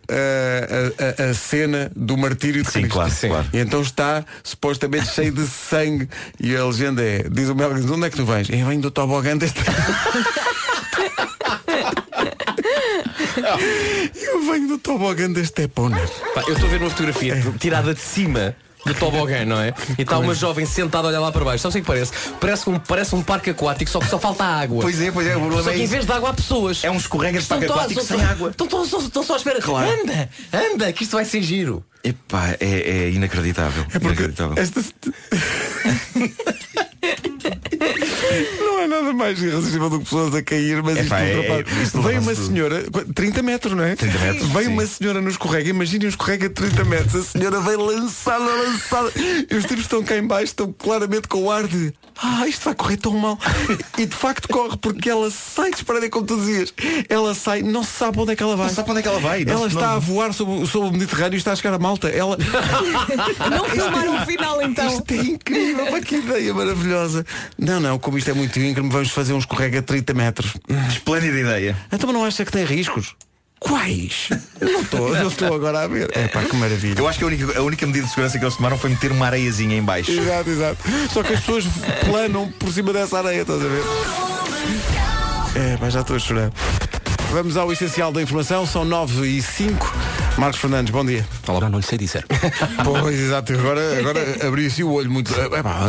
[1.17, 2.93] a, a- a cena do martírio de Sim, Cristo.
[2.93, 3.27] claro, Sim.
[3.27, 3.47] claro.
[3.51, 6.07] E então está supostamente cheio de sangue.
[6.39, 8.49] E a legenda é, diz o Mel Gibson, onde é que tu vens?
[8.49, 9.59] Eu venho do tobogã deste.
[14.15, 15.97] Eu venho do tobogã deste Epona.
[16.33, 18.55] Pá, eu estou a ver uma fotografia tirada de cima
[18.85, 19.73] do tobogã, não é?
[19.97, 21.63] E está uma jovem sentada a olhar lá para baixo.
[21.63, 22.11] Sabe o que é que parece?
[22.39, 24.81] Parece um, parece um parque aquático, só que só falta água.
[24.81, 25.91] Pois é, pois é, Só é que em isso.
[25.93, 26.83] vez de água há pessoas.
[26.83, 28.49] É um escorrega de Estão parque todos- aquático sem água.
[28.51, 29.59] Estão, estão, estão, estão só à espera.
[29.61, 29.89] Claro.
[30.01, 31.83] Anda, anda, que isto vai ser giro.
[32.03, 33.83] Epá, é, é inacreditável.
[33.93, 34.55] É porque inacreditável.
[34.61, 34.81] esta...
[38.87, 41.79] Não é nada mais irresistível do que pessoas a cair, mas Epá, isto é- ultrapassa.
[41.79, 42.47] é- isto Veio uma tudo.
[42.47, 43.95] senhora, qu- 30 metros, não é?
[43.95, 44.71] 30 metros, Veio sim.
[44.73, 47.15] uma senhora no escorrega, imaginem um escorrega de 30 metros.
[47.15, 49.11] A senhora veio lançada, lançada.
[49.49, 52.63] E os tipos estão cá em baixo, estão claramente com o ar de ah, isto
[52.63, 53.37] vai correr tão mal.
[53.97, 56.73] E de facto corre, porque ela sai disparada, como tu dizias.
[57.09, 58.67] Ela sai, não se sabe onde é que ela vai.
[58.67, 59.43] Não sabe onde é que ela vai.
[59.43, 61.73] Não Ela se- está não- a voar sobre, sobre o Mediterrâneo e está a chegar
[61.73, 62.07] a Malta.
[62.07, 62.37] Ela.
[63.51, 64.87] Não filmaram o final então.
[64.87, 67.25] Isto é incrível, que ideia maravilhosa.
[67.57, 70.53] Não, não, como isto é muito íngreme, vamos fazer um escorrega a 30 metros.
[70.89, 71.77] Esplêndida ideia.
[71.91, 73.15] Então mas não acha que tem riscos?
[73.59, 74.29] Quais?
[74.59, 76.09] Eu não estou, eu estou agora a ver.
[76.13, 76.99] É pá, que maravilha.
[76.99, 79.11] Eu acho que a única, a única medida de segurança que eles tomaram foi meter
[79.11, 80.11] uma areiazinha em baixo.
[80.11, 80.77] Exato, exato.
[81.11, 81.65] Só que as pessoas
[82.05, 83.83] planam por cima dessa areia, estás a ver?
[85.55, 86.51] É, pá, já estou a chorar.
[87.31, 89.93] Vamos ao essencial da informação, são 9 e 5.
[90.37, 91.25] Marcos Fernandes, bom dia.
[91.47, 92.25] Olá, não lhe sei dizer.
[92.83, 95.33] Pois, exato, agora, agora abri assim o olho muito.
[95.33, 95.85] É pá,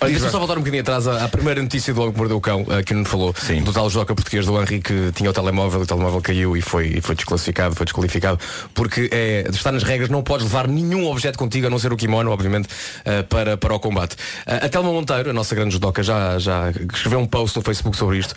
[0.00, 2.36] Olha, deixa-me só voltar um bocadinho atrás à, à primeira notícia do Logo que Mordeu
[2.36, 3.62] o Cão, eh, que não falou, Sim.
[3.62, 6.62] do tal joca português do Henri que tinha o telemóvel, e o telemóvel caiu e
[6.62, 8.38] foi, e foi desclassificado, foi desqualificado,
[8.74, 11.96] porque é, está nas regras, não podes levar nenhum objeto contigo, a não ser o
[11.96, 12.68] kimono, obviamente,
[13.04, 14.16] eh, para, para o combate.
[14.46, 17.96] Eh, a Telma Monteiro, a nossa grande judoca, já, já escreveu um post no Facebook
[17.96, 18.34] sobre isto,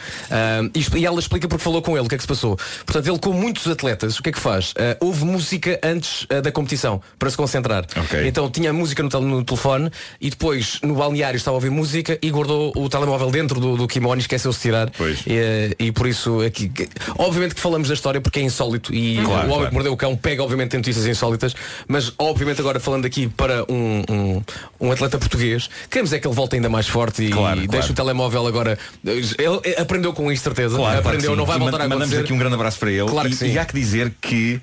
[0.73, 2.57] e, e ela explica porque falou com ele, o que é que se passou.
[2.85, 4.73] Portanto, ele, com muitos atletas, o que é que faz?
[4.77, 7.85] Eh, houve música antes eh, da competição, para se concentrar.
[7.95, 8.27] Ok.
[8.27, 12.17] Então tinha música no, tel- no telefone e depois no balneário estava a ouvir música
[12.21, 14.89] e guardou o telemóvel dentro do, do kimono e esqueceu-se de tirar.
[15.27, 16.69] E, eh, e por isso aqui.
[16.69, 19.67] que- Obviamente que falamos da história porque é insólito e Claro, o homem claro.
[19.67, 21.53] que mordeu o cão pega obviamente notícias insólitas,
[21.87, 24.41] mas obviamente agora falando aqui para um, um,
[24.79, 27.91] um atleta português, queremos é que ele volte ainda mais forte e, Claro, e deixe
[27.91, 28.77] o telemóvel agora.
[29.03, 30.77] Ele aprendeu com isso, certeza.
[30.97, 32.21] Aprendeu, não vai E voltar a Mandamos acontecer.
[32.23, 33.07] aqui um grande abraço para ele.
[33.09, 33.51] Claro que e, sim.
[33.53, 34.61] e há que dizer que.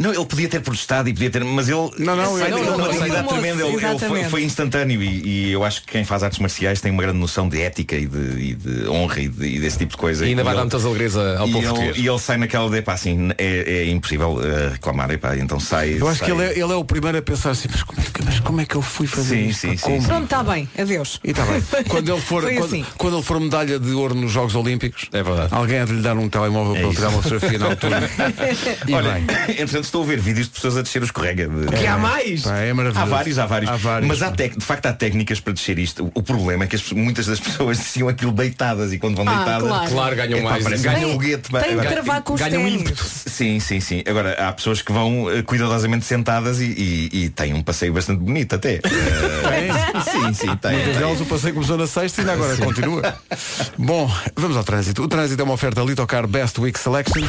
[0.00, 1.44] Não, ele podia ter protestado e podia ter.
[1.44, 1.90] Mas ele.
[1.98, 2.98] Não, não, daquela não, não, ele-
[3.28, 3.66] tremenda.
[3.66, 6.90] Ele, ele foi, foi instantâneo e, e eu acho que quem faz artes marciais tem
[6.90, 9.90] uma grande noção de ética e de, e de honra e, de- e desse tipo
[9.92, 10.24] de coisa.
[10.24, 11.96] E ainda vai ele- dar muitas alegrias ao e povo ele, português.
[11.98, 15.96] e ele sai naquela de pá, assim, é, é impossível eh, reclamar, epá, então sai.
[16.00, 16.28] Eu acho sai.
[16.28, 18.40] que ele é, ele é o primeiro a pensar assim, mas como, é que- mas
[18.40, 19.60] como é que eu fui fazer Sim, isto?
[19.60, 20.02] sim, sim.
[20.02, 20.68] Pronto, está bem.
[20.78, 21.20] Adeus.
[21.22, 21.60] E está bem.
[21.88, 22.84] Quando ele for, quando, assim.
[22.96, 25.48] quando ele for medalha de ouro nos Jogos Olímpicos, É verdade.
[25.54, 26.96] alguém há de lhe dar um telemóvel para ele isso.
[26.96, 28.10] tirar uma fotografia na altura.
[28.88, 29.22] E Olha, bem.
[29.60, 31.48] entretanto estou a ver vídeos de pessoas a descer o escorrega.
[31.48, 31.66] De...
[31.76, 32.42] Que há mais!
[32.42, 33.00] Pá, é maravilhoso.
[33.12, 33.70] Há vários, há vários.
[33.70, 34.08] Há vários.
[34.08, 36.04] Mas há tec- de facto há técnicas para descer isto.
[36.06, 39.28] O, o problema é que as- muitas das pessoas desciam aquilo deitadas e quando vão
[39.28, 39.68] Ah, deitadas.
[39.68, 39.90] claro.
[39.90, 40.64] Claro, ganham epá, mais.
[40.64, 41.50] parece- Ganham- um foguete.
[41.50, 43.04] Tem que travar com os ganham ímpeto.
[43.04, 44.02] Sim, sim, sim.
[44.06, 48.20] Agora há pessoas que vão eh, cuidadosamente sentadas e, e- e têm um passeio bastante
[48.20, 48.74] bonito até.
[48.74, 50.72] Eh, sim, sim, tem.
[50.76, 53.14] Muitas delas o passeio começou na sexta e ainda agora continua.
[53.76, 55.02] Bom, vamos ao trânsito.
[55.02, 57.26] O trânsito é uma oferta Litocar Best Week Selection.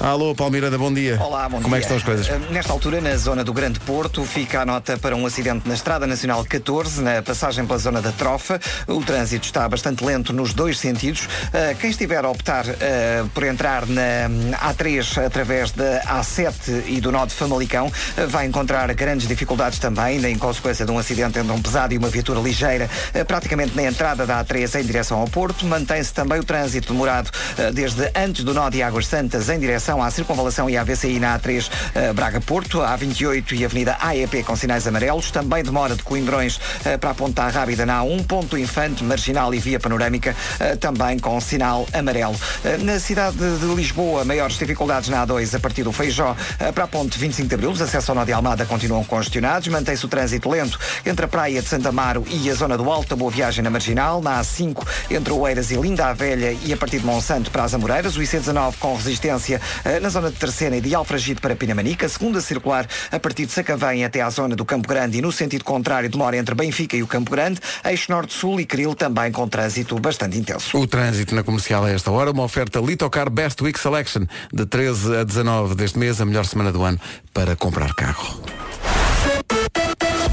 [0.00, 1.18] Alô, Palmeiranda, bom dia.
[1.20, 1.88] Olá, bom Como é dia.
[1.88, 2.28] que estão as coisas?
[2.28, 5.74] Eh, Nesta altura, na zona do Grande Porto, fica a nota para um acidente na
[5.74, 8.60] Estrada Nacional 14, na passagem pela zona da Trofa.
[8.86, 11.26] O trânsito está bastante lento nos dois sentidos.
[11.52, 17.00] Eh, Quem estiver a optar eh, por entrar na hum, A3 através da A7 e
[17.00, 17.90] do nó de Famalicão,
[18.28, 22.08] vai encontrar grandes dificuldades também, em consequência de um acidente entre um pesado e uma
[22.08, 22.88] viatura ligeira,
[23.26, 25.64] praticamente na entrada da A3 em direção ao Porto.
[25.66, 27.30] Mantém-se também o trânsito demorado
[27.72, 31.38] desde antes do nó de Águas Santas em direção à Circunvalação e à VCI na
[31.38, 35.30] A3 eh, Braga-Porto, a A28 e a Avenida AEP com sinais amarelos.
[35.30, 39.58] Também demora de Coimbrões eh, para a Ponta Rábida na A1, Ponto Infante, Marginal e
[39.58, 42.36] Via Panorâmica, eh, também com sinal amarelo.
[42.64, 46.84] Eh, Na cidade de Lisboa, maiores dificuldades na A2 a partir do Feijó eh, para
[46.84, 47.70] a Ponte 25 de Abril.
[47.70, 49.68] Os acessos ao Nó de Almada continuam congestionados.
[49.68, 53.16] Mantém-se o trânsito lento entre a Praia de Santa Amaro e a zona do Alto.
[53.16, 54.20] Boa viagem na Marginal.
[54.20, 57.74] Na A5 entre Oeiras e Linda a Velha e a partir de Monsanto para as
[57.74, 58.16] Amoreiras.
[58.16, 59.60] O IC19 com resistência eh,
[60.00, 62.08] na zona de Terceira e de Alfragide para Pinamanica.
[62.08, 65.64] Segunda circular a partir de Sacavém até à zona do Campo Grande e no sentido
[65.64, 67.60] contrário demora entre Benfica e o Campo Grande.
[67.84, 70.78] Eixo Norte-Sul e Cril também com trânsito bastante intenso.
[70.78, 75.16] O trânsito na comercial a esta hora, uma oferta Litocar Best Week Selection, de 13
[75.16, 77.00] a 19 deste mês, a melhor semana do ano
[77.32, 78.40] para comprar carro.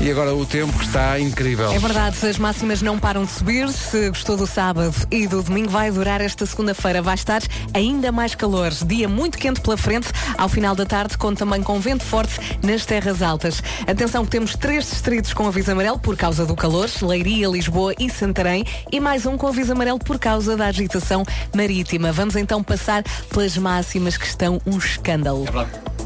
[0.03, 1.71] E agora o tempo que está incrível.
[1.71, 3.69] É verdade, as máximas não param de subir.
[3.69, 7.01] Se gostou do sábado e do domingo, vai durar esta segunda-feira.
[7.01, 7.41] Vai estar
[7.73, 8.69] ainda mais calor.
[8.85, 10.09] Dia muito quente pela frente.
[10.37, 13.63] Ao final da tarde, conta também com vento forte nas terras altas.
[13.87, 16.89] Atenção que temos três distritos com aviso amarelo por causa do calor.
[17.01, 18.65] Leiria, Lisboa e Santarém.
[18.91, 21.23] E mais um com aviso amarelo por causa da agitação
[21.55, 22.11] marítima.
[22.11, 25.45] Vamos então passar pelas máximas que estão um escândalo.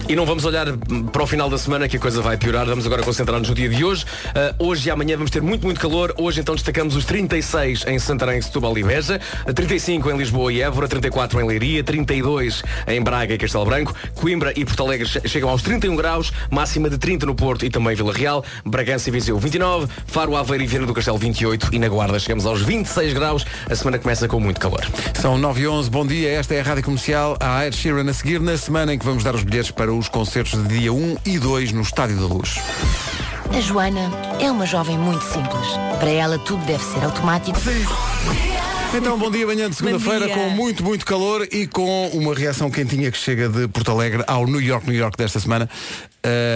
[0.10, 0.68] E não vamos olhar
[1.12, 2.66] para o final da semana que a coisa vai piorar.
[2.66, 4.06] Vamos agora concentrar-nos no dia de hoje.
[4.28, 6.16] Uh, hoje e amanhã vamos ter muito, muito calor.
[6.18, 9.20] Hoje então destacamos os 36 em Santarém, Setúbal e Beja,
[9.54, 14.54] 35 em Lisboa e Évora, 34 em Leiria, 32 em Braga e Castelo Branco, Coimbra
[14.56, 18.14] e Porto Alegre chegam aos 31 graus, máxima de 30 no Porto e também Vila
[18.14, 22.18] Real, Bragança e Viseu 29, Faro, Aveiro e Viana do Castelo 28 e na Guarda
[22.18, 23.46] chegamos aos 26 graus.
[23.70, 24.88] A semana começa com muito calor.
[25.20, 28.14] São 9 e 11, bom dia, esta é a Rádio Comercial, a Ed Sheeran a
[28.14, 31.18] seguir na semana em que vamos dar os bilhetes para os concertos de dia 1
[31.26, 32.56] e 2 no Estádio da Luz.
[33.56, 35.68] A Joana é uma jovem muito simples.
[36.00, 37.58] Para ela tudo deve ser automático.
[38.96, 40.34] Então, bom dia, manhã de segunda-feira, dia.
[40.34, 44.46] com muito, muito calor e com uma reação quentinha que chega de Porto Alegre ao
[44.48, 45.70] New York, New York desta semana.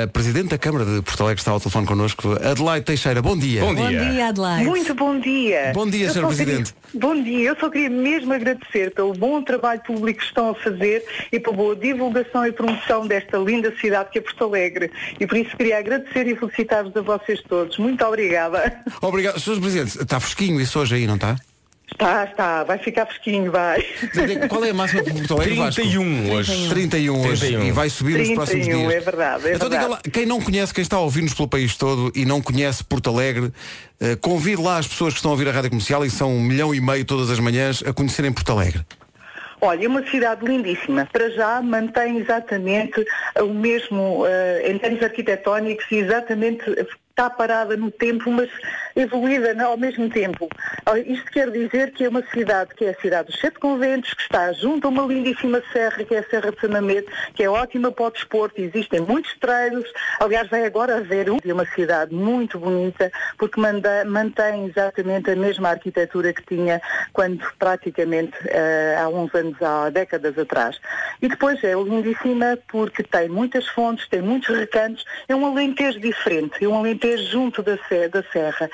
[0.04, 2.32] A Presidente da Câmara de Porto Alegre está ao telefone connosco.
[2.44, 3.62] Adelaide Teixeira, bom dia.
[3.62, 4.66] Bom Bom dia, Adelaide.
[4.66, 5.72] Muito bom dia.
[5.74, 6.26] Bom dia, Sr.
[6.26, 6.74] Presidente.
[6.74, 7.50] queria- bom dia.
[7.50, 11.56] Eu só queria mesmo agradecer pelo bom trabalho público que estão a fazer e pela
[11.56, 14.90] boa divulgação e promoção desta linda cidade que é Porto Alegre.
[15.20, 17.78] E por isso queria agradecer e felicitar-vos a vocês todos.
[17.78, 18.82] Muito obrigada.
[19.02, 19.40] Obrigado.
[19.40, 19.60] Sr.
[19.60, 21.36] Presidente, está fresquinho isso hoje aí, não está?
[21.92, 22.64] Está, está.
[22.64, 23.86] Vai ficar fresquinho, vai.
[24.50, 25.82] Qual é a máxima de Porto Alegre, Vasco?
[25.82, 26.70] 31 hoje.
[26.70, 27.64] 31 hoje 31.
[27.64, 28.94] e vai subir nos próximos 31, dias.
[28.94, 30.02] é verdade, é então diga verdade.
[30.06, 33.10] lá, quem não conhece, quem está a ouvir-nos pelo país todo e não conhece Porto
[33.10, 33.52] Alegre,
[34.00, 36.42] eh, convide lá as pessoas que estão a ouvir a Rádio Comercial e são um
[36.42, 38.84] milhão e meio todas as manhãs a conhecerem Porto Alegre.
[39.64, 41.08] Olha, é uma cidade lindíssima.
[41.14, 43.06] Para já mantém exatamente
[43.40, 46.64] o mesmo, eh, em termos arquitetónicos, e exatamente
[47.22, 48.50] está parada no tempo, mas
[48.96, 50.50] evoluída ao mesmo tempo.
[50.86, 54.12] Ah, Isto quer dizer que é uma cidade que é a cidade dos sete conventos,
[54.16, 57.50] que está junto a uma lindíssima serra, que é a Serra de Sanamete, que é
[57.50, 59.88] ótima para o desporto, existem muitos treinos,
[60.20, 65.36] aliás vai agora haver um, é uma cidade muito bonita, porque manda- mantém exatamente a
[65.36, 66.82] mesma arquitetura que tinha
[67.14, 70.80] quando praticamente eh, há uns anos, há décadas atrás.
[71.22, 76.64] E depois é lindíssima porque tem muitas fontes, tem muitos recantos, é um alentejo diferente,
[76.64, 77.76] é um alentejo junto da,
[78.12, 78.70] da serra.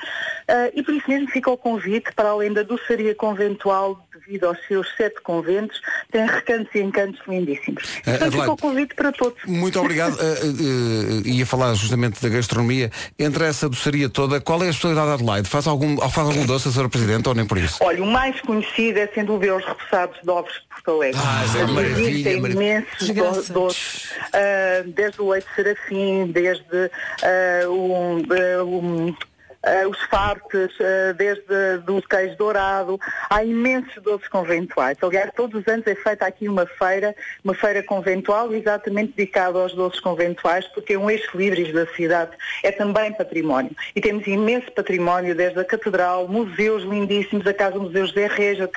[0.46, 4.58] Ah, e por isso mesmo fica o convite, para além da doçaria conventual, devido aos
[4.66, 7.82] seus sete conventos, tem recantos e encantos lindíssimos.
[8.06, 9.38] Eh, Portanto, o convite para todos.
[9.46, 10.18] Muito obrigado.
[10.28, 12.90] Eh, eh, ia falar justamente da gastronomia.
[13.18, 15.48] Entre essa doçaria toda, qual é a especialidade de Adelaide?
[15.48, 16.88] Faz algum, faz algum doce, Sra.
[16.88, 17.76] Presidente, ou nem por isso?
[17.80, 21.20] Olha, o mais conhecido é sem dúvida os repousados de ovos de Porto Alegre.
[21.22, 22.86] Ah, é maravilha, Existem maravilha.
[23.08, 26.90] imensos doces, ah, desde o leite serafim, desde
[27.22, 29.14] ah, o,
[29.62, 32.98] ah, os fartes, ah, desde do queijo dourado,
[33.28, 34.96] há imensos doces conventuais.
[35.02, 39.74] Aliás, todos os anos é feita aqui uma feira, uma feira conventual exatamente dedicada aos
[39.74, 42.32] doces conventuais, porque é um ex-libris da cidade,
[42.62, 43.72] é também património.
[43.94, 48.70] E temos imenso património, desde a Catedral, museus lindíssimos, a Casa Museu José Reja,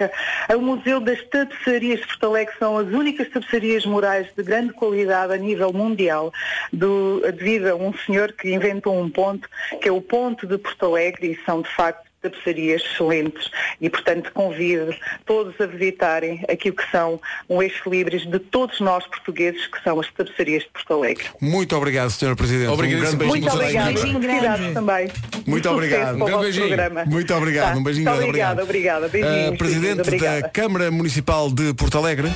[0.55, 4.73] o Museu das Tapeçarias de Porto Alegre, que são as únicas tapeçarias morais de grande
[4.73, 6.33] qualidade a nível mundial,
[6.71, 9.47] do- devido a um senhor que inventou um ponto,
[9.81, 13.49] que é o ponto de Porto Alegre, e são de facto tapeçarias excelentes
[13.79, 14.93] e, portanto, convido
[15.25, 17.19] todos a visitarem aquilo que são
[17.49, 21.25] um ex-libris de todos nós portugueses, que são as tapeçarias de Porto Alegre.
[21.41, 22.35] Muito obrigado, Sra.
[22.35, 22.69] Presidente.
[22.69, 23.23] Obrigadíssimo.
[23.23, 23.83] Um grande beijinho Muito equipa.
[23.85, 24.73] Beijinho grande.
[24.73, 25.07] também.
[25.47, 26.15] Muito Sucesso obrigado.
[26.15, 26.67] Um grande beijinho.
[26.67, 27.05] programa.
[27.05, 27.73] Muito obrigado.
[27.73, 27.79] Tá.
[27.79, 28.29] Um beijinho Muito grande.
[28.29, 29.07] obrigada, obrigada.
[29.07, 29.57] Uh, Beijinhos.
[29.57, 30.49] Presidente da obrigada.
[30.49, 32.29] Câmara Municipal de Porto Alegre.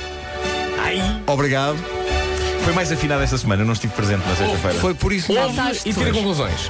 [1.26, 1.76] Obrigado.
[2.64, 4.78] Foi mais afinado esta semana, eu não estive presente na sexta-feira.
[4.80, 5.32] Foi por isso.
[5.32, 6.68] Ouve e tira conclusões.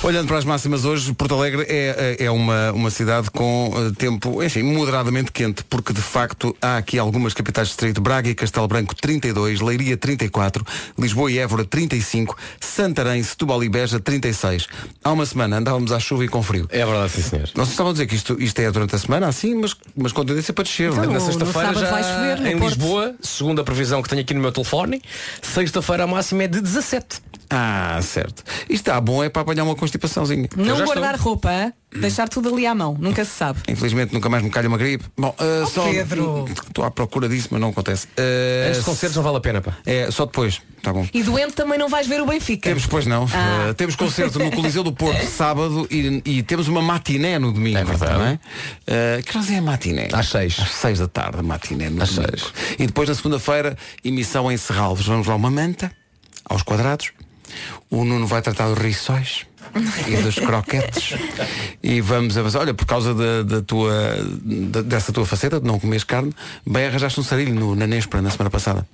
[0.00, 4.42] Olhando para as máximas hoje, Porto Alegre é, é uma, uma cidade com eh, tempo,
[4.42, 8.68] enfim, moderadamente quente, porque de facto há aqui algumas capitais de distrito, Braga e Castelo
[8.68, 10.64] Branco 32, Leiria 34,
[10.96, 14.68] Lisboa e Évora 35, Santarém, Setúbal e Beja 36.
[15.02, 16.68] Há uma semana andávamos à chuva e com frio.
[16.70, 17.50] É verdade, sim, senhor.
[17.56, 20.24] Nós estavam a dizer que isto, isto é durante a semana, assim, mas, mas com
[20.24, 20.90] tendência para descer.
[20.92, 20.94] é?
[20.94, 22.74] Então, Na sexta-feira já vai chover, em Porto.
[22.76, 25.02] Lisboa, segundo a previsão que tenho aqui no meu telefone,
[25.42, 27.20] sexta-feira a máxima é de 17.
[27.50, 28.42] Ah, certo.
[28.62, 30.48] Isto está bom, é para apanhar uma constipaçãozinha.
[30.56, 31.32] Não guardar estou.
[31.32, 33.60] roupa, deixar tudo ali à mão, nunca se sabe.
[33.68, 35.04] Infelizmente nunca mais me calha uma gripe.
[35.16, 36.44] Bom, uh, só Pedro.
[36.66, 38.06] estou à procura disso, mas não acontece.
[38.08, 39.76] Uh, de concertos não vale a pena, pá.
[39.86, 40.60] É, só depois.
[40.82, 41.06] Tá bom.
[41.12, 42.68] E doente também não vais ver o Benfica.
[42.68, 43.26] Temos, pois não.
[43.32, 43.70] Ah.
[43.70, 47.78] Uh, temos concerto no Coliseu do Porto sábado e, e temos uma matiné no domingo.
[47.78, 48.12] É verdade.
[48.12, 48.34] Não é?
[48.34, 50.08] Uh, que horas é a matiné?
[50.12, 50.56] Às seis.
[50.60, 52.38] Às seis da tarde, a matiné no Às domingo.
[52.38, 52.52] seis.
[52.78, 55.06] E depois na segunda-feira, emissão em Serralves.
[55.06, 55.90] Vamos lá uma manta,
[56.44, 57.10] aos quadrados,
[57.90, 59.46] O Nuno vai tratar dos riçóis
[60.06, 61.14] e dos croquetes.
[61.82, 62.60] E vamos avançar.
[62.60, 63.92] Olha, por causa da, da tua,
[64.42, 66.32] da- dessa tua faceta de não comeres carne,
[66.66, 68.86] bem arranjaste um sarilho no, na Nespra na semana passada.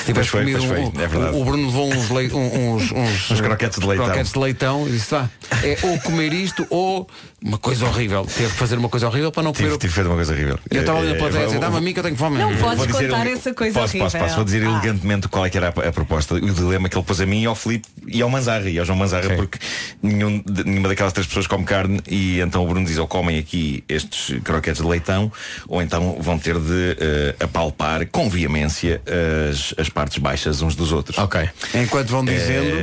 [0.00, 1.36] Se tivesse foi, comido foi, um- é verdade.
[1.36, 4.06] o Bruno levou uns, um- uns, uns, Uns croquetes de leitão.
[4.06, 5.28] croquetes de leitão e disse, vá,
[5.62, 7.08] é ou comer isto ou
[7.42, 8.24] uma coisa horrível.
[8.24, 10.32] Teve que fazer uma coisa horrível para não comer Tive, o tive feito uma coisa
[10.32, 10.58] horrível.
[10.70, 12.38] E eu estava ali na plateia a dizer, dá-me a mim que eu tenho fome.
[12.38, 14.06] Não podes contar essa coisa posso, horrível.
[14.10, 14.70] Posso, posso, vou dizer Ah.
[14.70, 16.34] elegantemente qual é que era a, a proposta.
[16.34, 18.84] O dilema que ele pôs a mim e ao Filipe e ao Manzarra e ao
[18.84, 19.58] João Manzarra, porque
[20.02, 23.38] nenhum, de- nenhuma daquelas três pessoas come carne e então o Bruno diz ou comem
[23.38, 25.30] aqui estes croquetes de leitão
[25.68, 29.02] ou então vão ter de eh, apalpar com veemência
[29.50, 31.18] as, as partes baixas uns dos outros.
[31.18, 31.48] Ok.
[31.74, 32.76] Enquanto vão dizendo.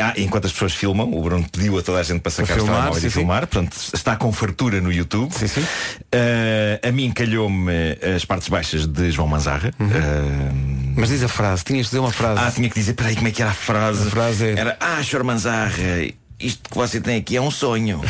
[0.00, 2.62] Ah, enquanto as pessoas filmam, o Bruno pediu a toda a gente para sacar os
[2.62, 3.18] filmar, telemóveis sim, e sim.
[3.20, 5.32] filmar, portanto está com fartura no YouTube.
[5.32, 5.64] Sim, sim.
[6.10, 7.72] Eh, a mim calhou-me
[8.14, 9.72] as partes baixas de João Manzarra.
[9.78, 10.94] Uhum.
[10.96, 12.40] Mas diz a frase, tinhas de dizer uma frase.
[12.40, 14.06] ah, tinha que dizer, peraí, como é que era a frase?
[14.08, 15.24] A frase é- Era, ah, Sr.
[15.24, 15.72] Manzarra,
[16.42, 18.00] isto que você tem aqui é um sonho.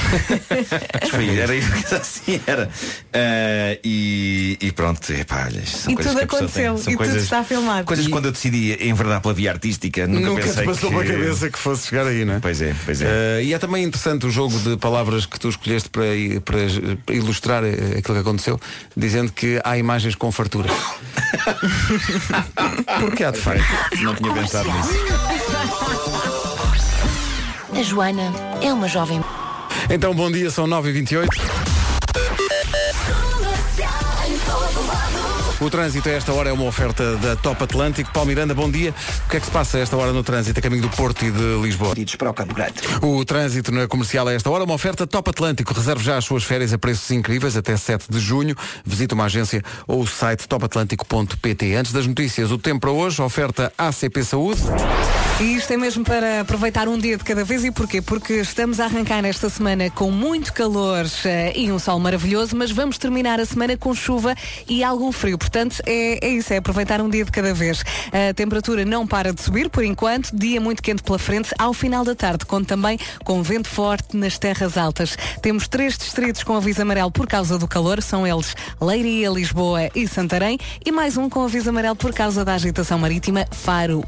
[1.11, 2.69] Foi, era isso que assim era.
[3.13, 6.67] Ah, e, e pronto, epá, são E coisas tudo que a pessoa tem.
[6.67, 7.87] aconteceu, São e tudo está filmado.
[7.87, 10.91] Coisas E- que quando eu decidi enverdar pela via artística, nunca, Nunca pensei te passou
[10.91, 10.97] que...
[10.97, 12.41] pela cabeça que fosse chegar aí, não é?
[12.41, 13.07] Pois é, pois é.
[13.39, 16.05] Eh, e é também interessante o jogo de palavras que tu escolheste para,
[16.45, 18.61] para ilustrar eh, aquilo que aconteceu,
[18.97, 20.69] dizendo que há imagens com fartura.
[23.01, 23.65] Porque há de facto.
[24.03, 26.42] Não tinha pensado nisso.
[27.75, 29.23] A Joana é uma jovem.
[29.89, 31.27] Então, bom dia, são 9h28.
[35.61, 38.13] O trânsito a esta hora é uma oferta da Top Atlântico.
[38.13, 38.93] Paulo Miranda, bom dia.
[39.25, 41.25] O que é que se passa a esta hora no trânsito, a caminho do Porto
[41.25, 41.95] e de Lisboa?
[42.19, 42.75] Para o Campo Grande.
[43.01, 45.73] O trânsito na comercial a esta hora, uma oferta Top Atlântico.
[45.73, 48.57] Reserve já as suas férias a preços incríveis até 7 de junho.
[48.85, 51.75] Visite uma agência ou o site topatlântico.pt.
[51.75, 54.61] Antes das notícias, o tempo para hoje, oferta ACP Saúde.
[55.43, 57.65] E isto é mesmo para aproveitar um dia de cada vez.
[57.65, 58.01] E porquê?
[58.01, 62.71] Porque estamos a arrancar esta semana com muito calor eh, e um sol maravilhoso, mas
[62.71, 64.37] vamos terminar a semana com chuva
[64.69, 65.37] e algum frio.
[65.37, 67.83] Portanto, é, é isso, é aproveitar um dia de cada vez.
[68.13, 72.05] A temperatura não para de subir por enquanto, dia muito quente pela frente, ao final
[72.05, 75.19] da tarde, conto também com vento forte nas terras altas.
[75.43, 80.07] Temos três distritos com aviso amarelo por causa do calor, são eles Leiria, Lisboa e
[80.07, 84.05] Santarém, e mais um com aviso amarelo por causa da agitação marítima, Faro.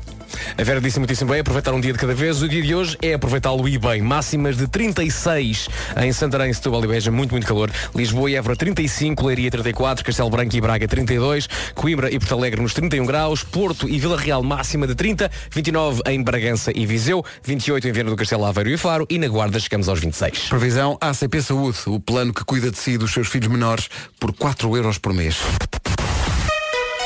[0.56, 2.42] A Vera disse muitíssimo bem, aproveitar um dia de cada vez.
[2.42, 4.02] O dia de hoje é aproveitá-lo e bem.
[4.02, 5.68] Máximas de 36
[6.00, 7.70] em Santarém, Setúbal e Beja, muito, muito calor.
[7.94, 12.62] Lisboa e Évora 35, Leiria 34, Castelo Branco e Braga 32, Coimbra e Porto Alegre
[12.62, 17.24] nos 31 graus, Porto e Vila Real máxima de 30, 29 em Bragança e Viseu,
[17.42, 20.48] 28 em Viana do Castelo Aveiro e Faro e na Guarda chegamos aos 26.
[20.48, 24.32] Previsão ACP Saúde, o plano que cuida de si e dos seus filhos menores por
[24.32, 25.36] 4 euros por mês.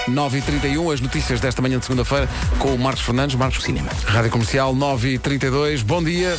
[0.08, 2.28] 9h31, as notícias desta manhã de segunda-feira
[2.58, 3.88] com o Marcos Fernandes, Marcos Cinema.
[4.06, 6.36] Rádio Comercial 9h32, bom dia.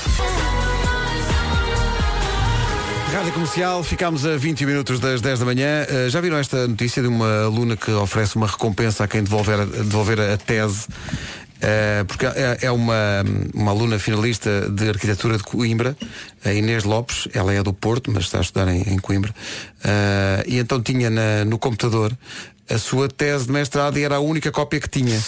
[3.14, 5.86] Rádio Comercial, ficámos a 20 minutos das 10 da manhã.
[5.90, 9.66] Uh, já viram esta notícia de uma aluna que oferece uma recompensa a quem devolver,
[9.66, 10.88] devolver a tese?
[11.58, 12.96] Uh, porque é, é uma,
[13.54, 15.98] uma aluna finalista de arquitetura de Coimbra,
[16.46, 19.34] a Inês Lopes, ela é do Porto, mas está a estudar em, em Coimbra,
[19.80, 22.12] Uh, e então tinha na- no computador
[22.70, 25.22] a sua tese de mestrado e era a única cópia que tinha.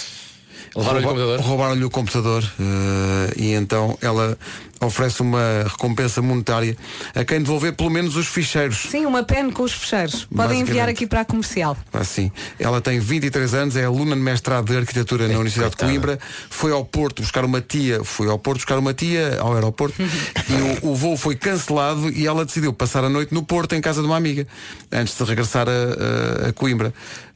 [0.74, 1.39] Levaram-lhe o computador?
[1.42, 4.38] Roubaram-lhe o computador eh, e então ela
[4.80, 6.78] oferece uma recompensa monetária
[7.14, 8.78] a quem devolver pelo menos os ficheiros.
[8.89, 10.26] Sim, uma pen com os fecheiros.
[10.34, 11.76] Podem enviar aqui para a comercial.
[11.92, 16.18] Assim, ela tem 23 anos, é aluna de mestrado de arquitetura na Universidade de Coimbra,
[16.50, 20.86] foi ao Porto buscar uma tia, foi ao Porto buscar uma tia ao aeroporto e
[20.86, 24.00] o, o voo foi cancelado e ela decidiu passar a noite no Porto em casa
[24.00, 24.48] de uma amiga
[24.89, 26.94] antes de regressar a, a- a Coimbra.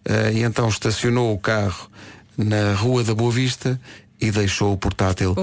[0.07, 1.89] Eh, e então estacionou o carro
[2.37, 3.79] na Rua da Boa Vista
[4.19, 5.35] e deixou o portátil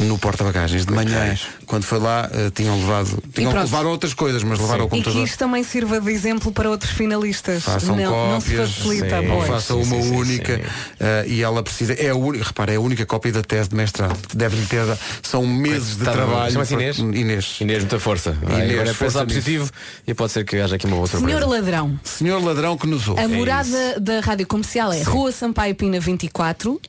[0.00, 0.86] no porta-bagagens.
[0.86, 3.22] De manhã, quando foi lá, eh, tinham levado.
[3.34, 5.24] Tinham levaram outras coisas, mas levaram o E que computador.
[5.24, 7.62] isto também sirva de exemplo para outros finalistas.
[7.64, 9.48] Façam não, não se cópias, facilita, sim, pois.
[9.48, 10.60] façam uma única
[11.00, 13.74] eh, e ela precisa, é a única, repara, é a única cópia da tese de
[13.76, 14.16] mestrado.
[14.34, 14.84] Deve-lhe ter,
[15.22, 16.52] são meses de Tá, trabalho.
[16.52, 16.98] Chama-se para- Inês?
[16.98, 17.56] Inês.
[17.60, 18.32] Inês, muita força.
[18.42, 19.70] Vai, Inês, agora é força positivo
[20.06, 21.60] e pode ser que haja aqui uma outra Senhor surpresa.
[21.60, 22.00] Ladrão.
[22.04, 23.20] Senhor ladrão que nos ouve.
[23.20, 26.80] A morada da Rádio Comercial é Rua Sampaio Pina 24,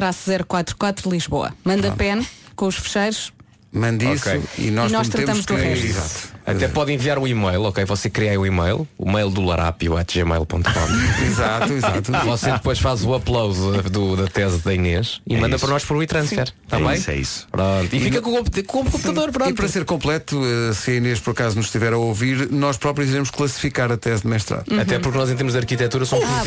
[0.00, 1.52] 1099-044 Lisboa.
[1.64, 2.26] Manda pen
[2.56, 3.32] com os fecheiros.
[3.72, 4.42] Mande isso Ok.
[4.58, 5.86] e nós, E nós tratamos do que- resto.
[5.86, 6.39] Exato.
[6.56, 7.84] Até pode enviar o e-mail, ok?
[7.84, 10.60] Você cria aí o e-mail, o mail do larápio.gmail.com
[11.26, 12.12] Exato, exato.
[12.26, 13.58] Você depois faz o upload
[13.90, 15.64] do- da tese da Inês e É manda isso.
[15.64, 16.52] para nós por e-transfer.
[16.64, 16.94] Está É bem?
[16.94, 17.46] isso, é isso.
[17.50, 17.94] Pronto.
[17.96, 19.50] E, fica com, o com o computador, pronto.
[19.50, 22.76] E para ser completo, eh, se a Inês por acaso nos estiver a ouvir, nós
[22.76, 24.64] próprios iremos classificar a tese de mestrado.
[24.80, 26.42] Até porque nós em termos de arquitetura somos Ah.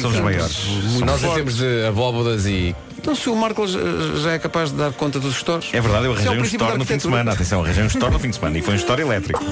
[0.00, 0.56] Somos maiores.
[1.04, 4.92] Nós em termos de abóbodas e Então se o Marco já- é capaz de dar
[4.92, 5.68] conta dos stores.
[5.72, 7.32] É verdade, eu é arranjei um princípio da store no fim de semana.
[7.32, 9.42] Atenção, arranjei um store no fim de semana e foi um store elétrico.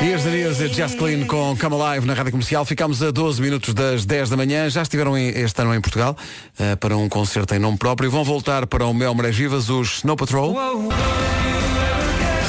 [0.00, 2.64] Here's the news de Just Clean com Come Alive na Rádio Comercial.
[2.64, 4.70] Ficámos a 12 minutos das 10 da manhã.
[4.70, 6.16] Já estiveram em- este ano em Portugal
[6.58, 8.08] eh, para um concerto em nome próprio.
[8.08, 10.54] Vão voltar para o Mel Marés Vivas os Snow Patrol.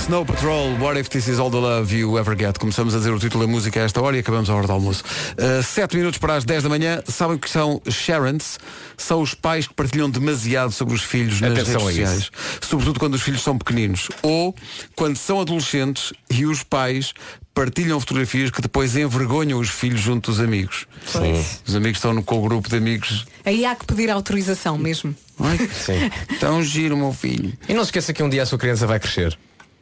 [0.10, 2.58] Snow Patrol, What If This Is All the Love You Ever Get?
[2.58, 4.74] Começamos a dizer o título da música a esta hora e acabamos a hora do
[4.74, 5.04] almoço.
[5.38, 7.04] Uh, sete minutos para as 10 da manhã.
[7.08, 8.58] Sabem o que são Sharons?
[8.98, 12.32] São os pais que partilham demasiado sobre os filhos nas Atenção redes sociais.
[12.60, 14.08] Sobretudo quando os filhos são pequeninos.
[14.24, 14.56] Ou
[14.96, 17.14] quando são adolescentes e os pais
[17.54, 20.88] partilham fotografias que depois envergonham os filhos junto dos amigos.
[21.06, 21.46] Sim.
[21.68, 23.28] Os amigos estão no com o grupo de amigos.
[23.46, 25.16] Aí há que pedir autorização mesmo.
[25.40, 26.10] Ai, Sim.
[26.40, 27.54] tão giro, meu filho.
[27.68, 29.38] E não se esqueça que um dia a sua criança vai crescer.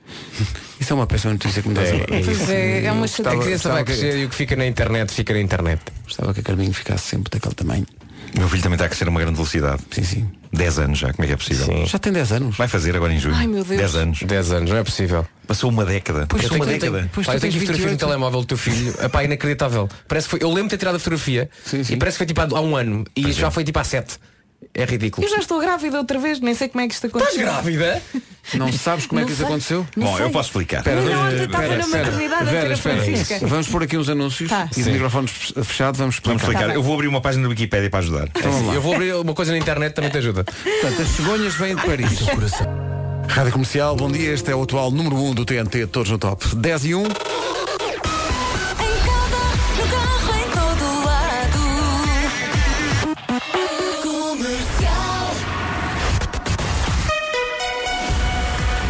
[0.79, 2.15] Isso é uma péssima notícia que me dás É, agora.
[2.15, 2.23] é.
[2.23, 3.37] Pois é, é uma A chatice.
[3.43, 5.81] criança vai que- crescer e o que fica na internet fica na internet.
[6.03, 7.85] Gostava que a Carminho ficasse sempre daquele tamanho.
[8.35, 9.81] O meu filho também está a crescer a uma grande velocidade.
[9.89, 10.29] Sim, sim.
[10.53, 11.65] 10 anos já, como é que é possível?
[11.65, 11.85] Sim.
[11.85, 12.57] Já tem 10 anos.
[12.57, 13.35] Vai fazer agora em junho.
[13.35, 13.79] Ai, meu Deus.
[13.79, 14.19] 10 anos.
[14.23, 15.25] 10 anos, não é possível.
[15.47, 16.25] Passou uma década.
[16.29, 17.09] Pois Passou eu uma tenho- década.
[17.13, 17.99] Pois Pá, tu eu tenho tens fotografia no 28.
[17.99, 18.93] telemóvel do teu filho.
[19.01, 19.89] Epá, inacreditável.
[20.07, 21.93] Parece que foi, eu lembro de ter tirado a fotografia Sim, sim.
[21.93, 24.17] e parece que foi tipo há, há um ano e já foi tipo há sete.
[24.73, 25.25] É ridículo.
[25.25, 27.33] Eu já estou grávida outra vez, nem sei como é que isto aconteceu.
[27.39, 28.01] Estás grávida?
[28.55, 29.49] Não sabes como é Não que isso sei.
[29.51, 29.87] aconteceu?
[29.95, 30.25] Não Bom, sei.
[30.25, 30.77] eu posso explicar.
[30.79, 33.01] Espera, Não, ontem estava espera, na maternidade a ter Vera, a espera.
[33.03, 33.47] Francisca.
[33.47, 34.67] Vamos pôr aqui uns anúncios Tá.
[34.71, 34.91] e de Sim.
[34.93, 35.31] microfones
[35.63, 36.37] fechados vamos explicar.
[36.37, 36.67] Vamos explicar.
[36.67, 36.75] bem.
[36.75, 38.29] Eu vou abrir uma página da Wikipédia para ajudar.
[38.35, 38.73] Então vamos lá.
[38.75, 40.43] Eu vou abrir uma coisa na internet também te ajuda.
[40.43, 42.19] Portanto, as cegonhas vêm de Paris.
[43.27, 44.31] Rádio Comercial, bom dia.
[44.33, 46.55] Este é o atual número 1 do TNT, todos no top.
[46.55, 47.03] 10 e 1.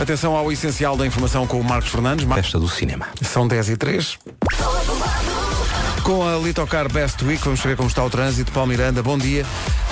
[0.08, 2.26] Atenção ao essencial da informação com o Marcos Fernandes.
[2.26, 3.10] Festa do cinema.
[3.22, 4.18] São 10 e 3.
[6.02, 8.50] Com a Litocar Best Week, vamos saber como está o trânsito.
[8.54, 9.46] Paulo Miranda, bom dia.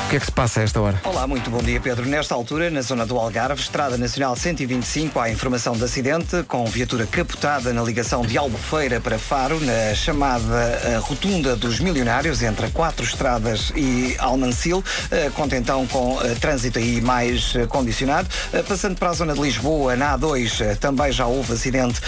[0.05, 1.01] O que é que se passa a esta hora?
[1.03, 2.05] Olá, muito bom dia, Pedro.
[2.05, 7.07] Nesta altura, na zona do Algarve, Estrada Nacional 125, há informação de acidente com viatura
[7.07, 13.03] capotada na ligação de Albufeira para Faro, na chamada eh, Rotunda dos Milionários, entre Quatro
[13.03, 14.83] Estradas e Almancil.
[15.09, 18.29] Eh, conta então com eh, trânsito aí mais condicionado.
[18.67, 21.99] Passando para a zona de Lisboa, na A2, eh, também já houve acidente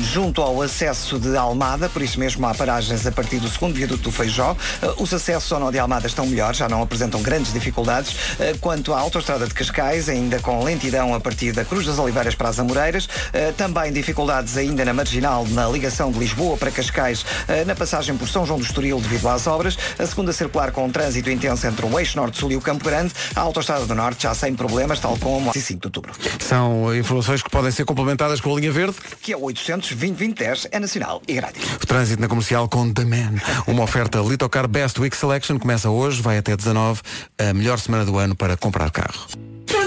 [0.00, 4.02] junto ao acesso de Almada, por isso mesmo há paragens a partir do segundo viaduto
[4.02, 4.56] do Feijó.
[4.98, 8.16] Os acessos ao nó de Almada estão melhores, já não apresentam grandes dificuldades.
[8.38, 12.34] Eh, quanto à autoestrada de Cascais, ainda com lentidão a partir da Cruz das Oliveiras
[12.34, 13.08] para as Amoreiras.
[13.32, 18.16] Eh, também dificuldades ainda na marginal, na ligação de Lisboa para Cascais, eh, na passagem
[18.16, 19.76] por São João do Estoril devido às obras.
[19.98, 23.12] A segunda circular com um trânsito intenso entre o eixo norte-sul e o Campo Grande.
[23.34, 26.12] A autoestrada do Norte já sem problemas, tal como a 5 de outubro.
[26.40, 28.96] São informações que podem ser complementadas com a linha verde.
[29.20, 31.62] Que é o 800 2010 é nacional e grátis.
[31.74, 33.34] O trânsito na comercial com The Man.
[33.66, 37.00] Uma oferta Litocar Best Week Selection começa hoje, vai até 19,
[37.38, 39.26] a melhor semana do ano para comprar carro.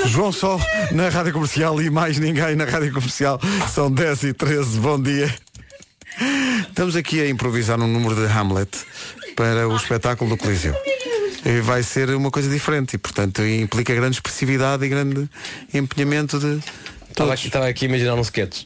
[0.05, 0.59] João Sol
[0.91, 3.39] na Rádio Comercial e mais ninguém na Rádio Comercial.
[3.73, 5.33] São 10 e 13, bom dia.
[6.69, 8.69] Estamos aqui a improvisar um número de Hamlet
[9.35, 10.75] para o espetáculo do Coliseu.
[11.45, 15.29] E vai ser uma coisa diferente e, portanto, implica grande expressividade e grande
[15.73, 16.59] empenhamento de
[17.09, 18.63] Estava aqui, estava aqui a imaginar um sketch.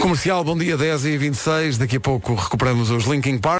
[0.00, 3.56] Comercial, bom dia, 10 e 26 Daqui a pouco recuperamos os Linking Park.